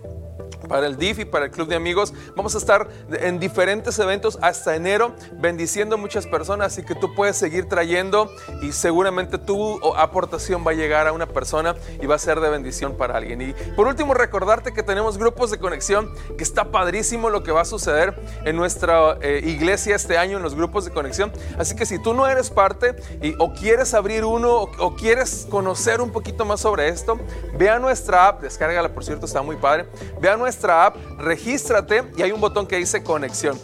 para 0.69 0.87
el 0.87 0.97
DIF 0.97 1.21
y 1.21 1.25
para 1.25 1.47
el 1.47 1.51
Club 1.51 1.69
de 1.69 1.77
Amigos. 1.77 2.13
Vamos 2.37 2.55
a 2.55 2.59
estar 2.59 2.89
en 3.11 3.39
diferentes 3.39 3.99
eventos 3.99 4.39
hasta 4.43 4.77
enero, 4.77 5.15
bendiciendo 5.33 5.97
a 5.97 5.99
muchas 5.99 6.27
personas, 6.27 6.69
así 6.69 6.83
que 6.83 6.95
tú 6.95 7.15
puedes 7.15 7.37
seguir 7.37 7.69
trayendo 7.69 8.31
y 8.63 8.73
seguramente 8.73 9.39
tu 9.39 9.79
aportación 9.97 10.65
va 10.67 10.73
a 10.73 10.75
llegar 10.75 11.07
a 11.07 11.13
una 11.13 11.27
persona 11.27 11.75
y 12.01 12.07
va 12.07 12.15
a 12.15 12.19
ser 12.19 12.41
de 12.41 12.49
bendición 12.49 12.97
para 12.97 13.17
alguien. 13.17 13.41
Y 13.43 13.53
por 13.75 13.87
último, 13.87 14.15
recordarte 14.15 14.73
que 14.73 14.83
tenemos 14.83 15.19
grupos 15.19 15.51
de 15.51 15.59
conexión, 15.59 16.13
que 16.37 16.45
está 16.45 16.71
padrísimo 16.71 17.31
lo 17.31 17.43
que 17.43 17.53
va 17.53 17.63
a 17.63 17.65
suceder 17.65 18.15
en 18.45 18.57
nuestra 18.57 19.19
eh, 19.21 19.41
iglesia 19.45 19.97
este 19.97 20.19
año 20.19 20.37
en 20.37 20.43
los 20.43 20.55
grupos 20.55 20.85
de 20.85 20.91
conexión. 20.91 21.33
Así 21.59 21.75
que 21.75 21.87
si 21.87 21.99
tú 21.99 22.15
no 22.15 22.27
eres 22.27 22.51
parte 22.51 22.97
y, 23.23 23.35
o 23.39 23.53
quieres 23.53 23.95
abrir 23.95 24.25
uno 24.25 24.51
o, 24.51 24.71
o 24.79 24.97
quieres 24.97 25.47
conocer 25.51 26.01
un 26.01 26.11
poquito 26.11 26.45
más 26.45 26.61
sobre 26.61 26.89
esto, 26.89 27.19
ve 27.57 27.69
a 27.71 27.79
nuestra 27.79 28.29
app, 28.29 28.43
descárgala 28.43 28.89
por 28.89 29.05
cierto, 29.05 29.27
está 29.27 29.43
muy 29.43 29.57
padre. 29.57 29.87
Ve 30.21 30.30
a 30.31 30.37
nuestra 30.37 30.87
app, 30.87 30.97
regístrate 31.19 32.05
y 32.17 32.23
hay 32.23 32.33
un 32.33 32.41
botón 32.41 32.67
que 32.67 32.77
dice 32.77 33.03
conexión. 33.03 33.59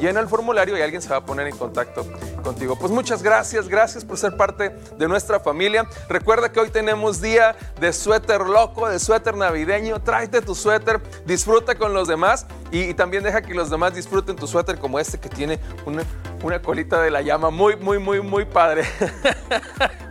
Llena 0.00 0.20
el 0.20 0.28
formulario 0.28 0.78
y 0.78 0.80
alguien 0.80 1.02
se 1.02 1.08
va 1.08 1.16
a 1.16 1.24
poner 1.24 1.48
en 1.48 1.56
contacto 1.56 2.06
contigo. 2.44 2.76
Pues 2.76 2.92
muchas 2.92 3.20
gracias, 3.20 3.68
gracias 3.68 4.04
por 4.04 4.16
ser 4.16 4.36
parte 4.36 4.70
de 4.96 5.08
nuestra 5.08 5.40
familia. 5.40 5.88
Recuerda 6.08 6.52
que 6.52 6.60
hoy 6.60 6.70
tenemos 6.70 7.20
día 7.20 7.56
de 7.80 7.92
suéter 7.92 8.42
loco, 8.42 8.88
de 8.88 9.00
suéter 9.00 9.36
navideño. 9.36 10.00
Tráete 10.00 10.40
tu 10.40 10.54
suéter, 10.54 11.00
disfruta 11.26 11.74
con 11.74 11.94
los 11.94 12.06
demás 12.06 12.46
y, 12.70 12.82
y 12.82 12.94
también 12.94 13.24
deja 13.24 13.42
que 13.42 13.54
los 13.54 13.70
demás 13.70 13.92
disfruten 13.94 14.36
tu 14.36 14.46
suéter 14.46 14.78
como 14.78 15.00
este 15.00 15.18
que 15.18 15.28
tiene 15.28 15.58
una, 15.84 16.04
una 16.44 16.62
colita 16.62 17.02
de 17.02 17.10
la 17.10 17.20
llama 17.20 17.50
muy, 17.50 17.74
muy, 17.74 17.98
muy, 17.98 18.20
muy 18.20 18.44
padre. 18.44 18.84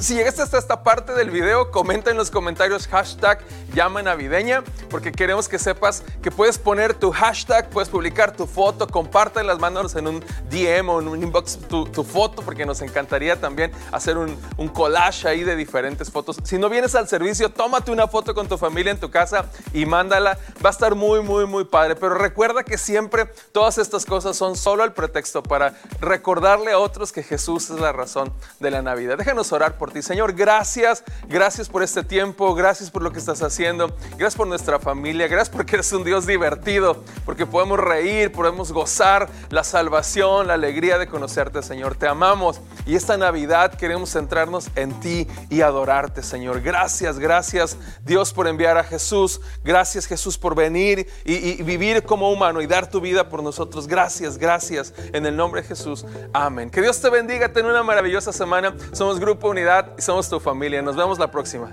Si 0.00 0.14
llegaste 0.14 0.42
hasta 0.42 0.58
esta 0.58 0.82
parte 0.82 1.12
del 1.12 1.30
video, 1.30 1.70
comenta 1.70 2.10
en 2.10 2.16
los 2.16 2.30
comentarios 2.30 2.88
hashtag 2.88 3.38
llama 3.72 4.02
navideña, 4.02 4.64
porque 4.90 5.12
queremos 5.12 5.48
que 5.48 5.58
sepas 5.58 6.02
que 6.22 6.30
puedes 6.30 6.58
poner 6.58 6.94
tu 6.94 7.12
hashtag, 7.12 7.70
puedes 7.70 7.88
publicar 7.88 8.36
tu 8.36 8.46
foto, 8.46 8.86
compártelas, 8.86 9.58
mándanos 9.58 9.94
en 9.94 10.08
un 10.08 10.24
DM 10.50 10.88
o 10.88 11.00
en 11.00 11.08
un 11.08 11.22
inbox 11.22 11.58
tu, 11.68 11.86
tu 11.86 12.02
foto, 12.02 12.42
porque 12.42 12.66
nos 12.66 12.82
encantaría 12.82 13.40
también 13.40 13.70
hacer 13.92 14.18
un, 14.18 14.36
un, 14.56 14.68
collage 14.68 15.28
ahí 15.28 15.44
de 15.44 15.54
diferentes 15.54 16.10
fotos. 16.10 16.36
Si 16.42 16.58
no 16.58 16.68
vienes 16.68 16.94
al 16.94 17.08
servicio, 17.08 17.50
tómate 17.50 17.90
una 17.90 18.08
foto 18.08 18.34
con 18.34 18.48
tu 18.48 18.58
familia 18.58 18.90
en 18.90 18.98
tu 18.98 19.10
casa 19.10 19.46
y 19.72 19.86
mándala. 19.86 20.38
Va 20.64 20.70
a 20.70 20.72
estar 20.72 20.94
muy, 20.94 21.20
muy, 21.20 21.46
muy 21.46 21.64
padre. 21.64 21.94
Pero 21.94 22.14
recuerda 22.14 22.64
que 22.64 22.78
siempre 22.78 23.26
todas 23.52 23.78
estas 23.78 24.04
cosas 24.04 24.36
son 24.36 24.56
solo 24.56 24.84
el 24.84 24.92
pretexto 24.92 25.42
para 25.42 25.74
recordarle 26.00 26.72
a 26.72 26.78
otros 26.78 27.12
que 27.12 27.22
Jesús 27.22 27.70
es 27.70 27.78
la 27.78 27.92
razón 27.92 28.32
de 28.58 28.70
la 28.70 28.82
Navidad. 28.82 29.16
Déjanos 29.16 29.35
orar 29.52 29.78
por 29.78 29.90
ti. 29.90 30.02
Señor, 30.02 30.32
gracias, 30.32 31.04
gracias 31.28 31.68
por 31.68 31.82
este 31.82 32.02
tiempo, 32.02 32.54
gracias 32.54 32.90
por 32.90 33.02
lo 33.02 33.12
que 33.12 33.18
estás 33.18 33.42
haciendo, 33.42 33.94
gracias 34.10 34.36
por 34.36 34.46
nuestra 34.46 34.78
familia, 34.78 35.28
gracias 35.28 35.50
porque 35.50 35.76
eres 35.76 35.92
un 35.92 36.04
Dios 36.04 36.26
divertido, 36.26 37.02
porque 37.24 37.46
podemos 37.46 37.78
reír, 37.78 38.32
podemos 38.32 38.72
gozar 38.72 39.28
la 39.50 39.64
salvación, 39.64 40.46
la 40.46 40.54
alegría 40.54 40.98
de 40.98 41.06
conocerte, 41.06 41.62
Señor. 41.62 41.96
Te 41.96 42.08
amamos 42.08 42.60
y 42.86 42.94
esta 42.94 43.16
Navidad 43.16 43.74
queremos 43.74 44.12
centrarnos 44.12 44.70
en 44.76 44.98
ti 45.00 45.26
y 45.50 45.60
adorarte, 45.60 46.22
Señor. 46.22 46.62
Gracias, 46.62 47.18
gracias 47.18 47.76
Dios 48.04 48.32
por 48.32 48.46
enviar 48.46 48.78
a 48.78 48.84
Jesús, 48.84 49.40
gracias 49.64 50.06
Jesús 50.06 50.38
por 50.38 50.54
venir 50.54 51.08
y, 51.24 51.62
vivir 51.64 52.04
como 52.04 52.30
humano 52.30 52.62
y 52.62 52.66
dar 52.66 52.88
tu 52.88 53.00
vida 53.00 53.28
por 53.28 53.42
nosotros. 53.42 53.86
Gracias, 53.88 54.38
gracias 54.38 54.94
en 55.12 55.26
el 55.26 55.36
nombre 55.36 55.62
de 55.62 55.68
Jesús. 55.68 56.06
Amén. 56.32 56.70
Que 56.70 56.80
Dios 56.80 57.00
te 57.00 57.10
bendiga, 57.10 57.52
ten 57.52 57.66
una 57.66 57.82
maravillosa 57.82 58.32
semana. 58.32 58.74
Somos 58.92 59.18
Grupo 59.18 59.48
Unidad 59.48 59.92
y 59.98 60.02
somos 60.02 60.28
tu 60.28 60.38
familia. 60.38 60.80
Nos 60.80 60.96
vemos 60.96 61.18
la 61.18 61.30
próxima. 61.30 61.72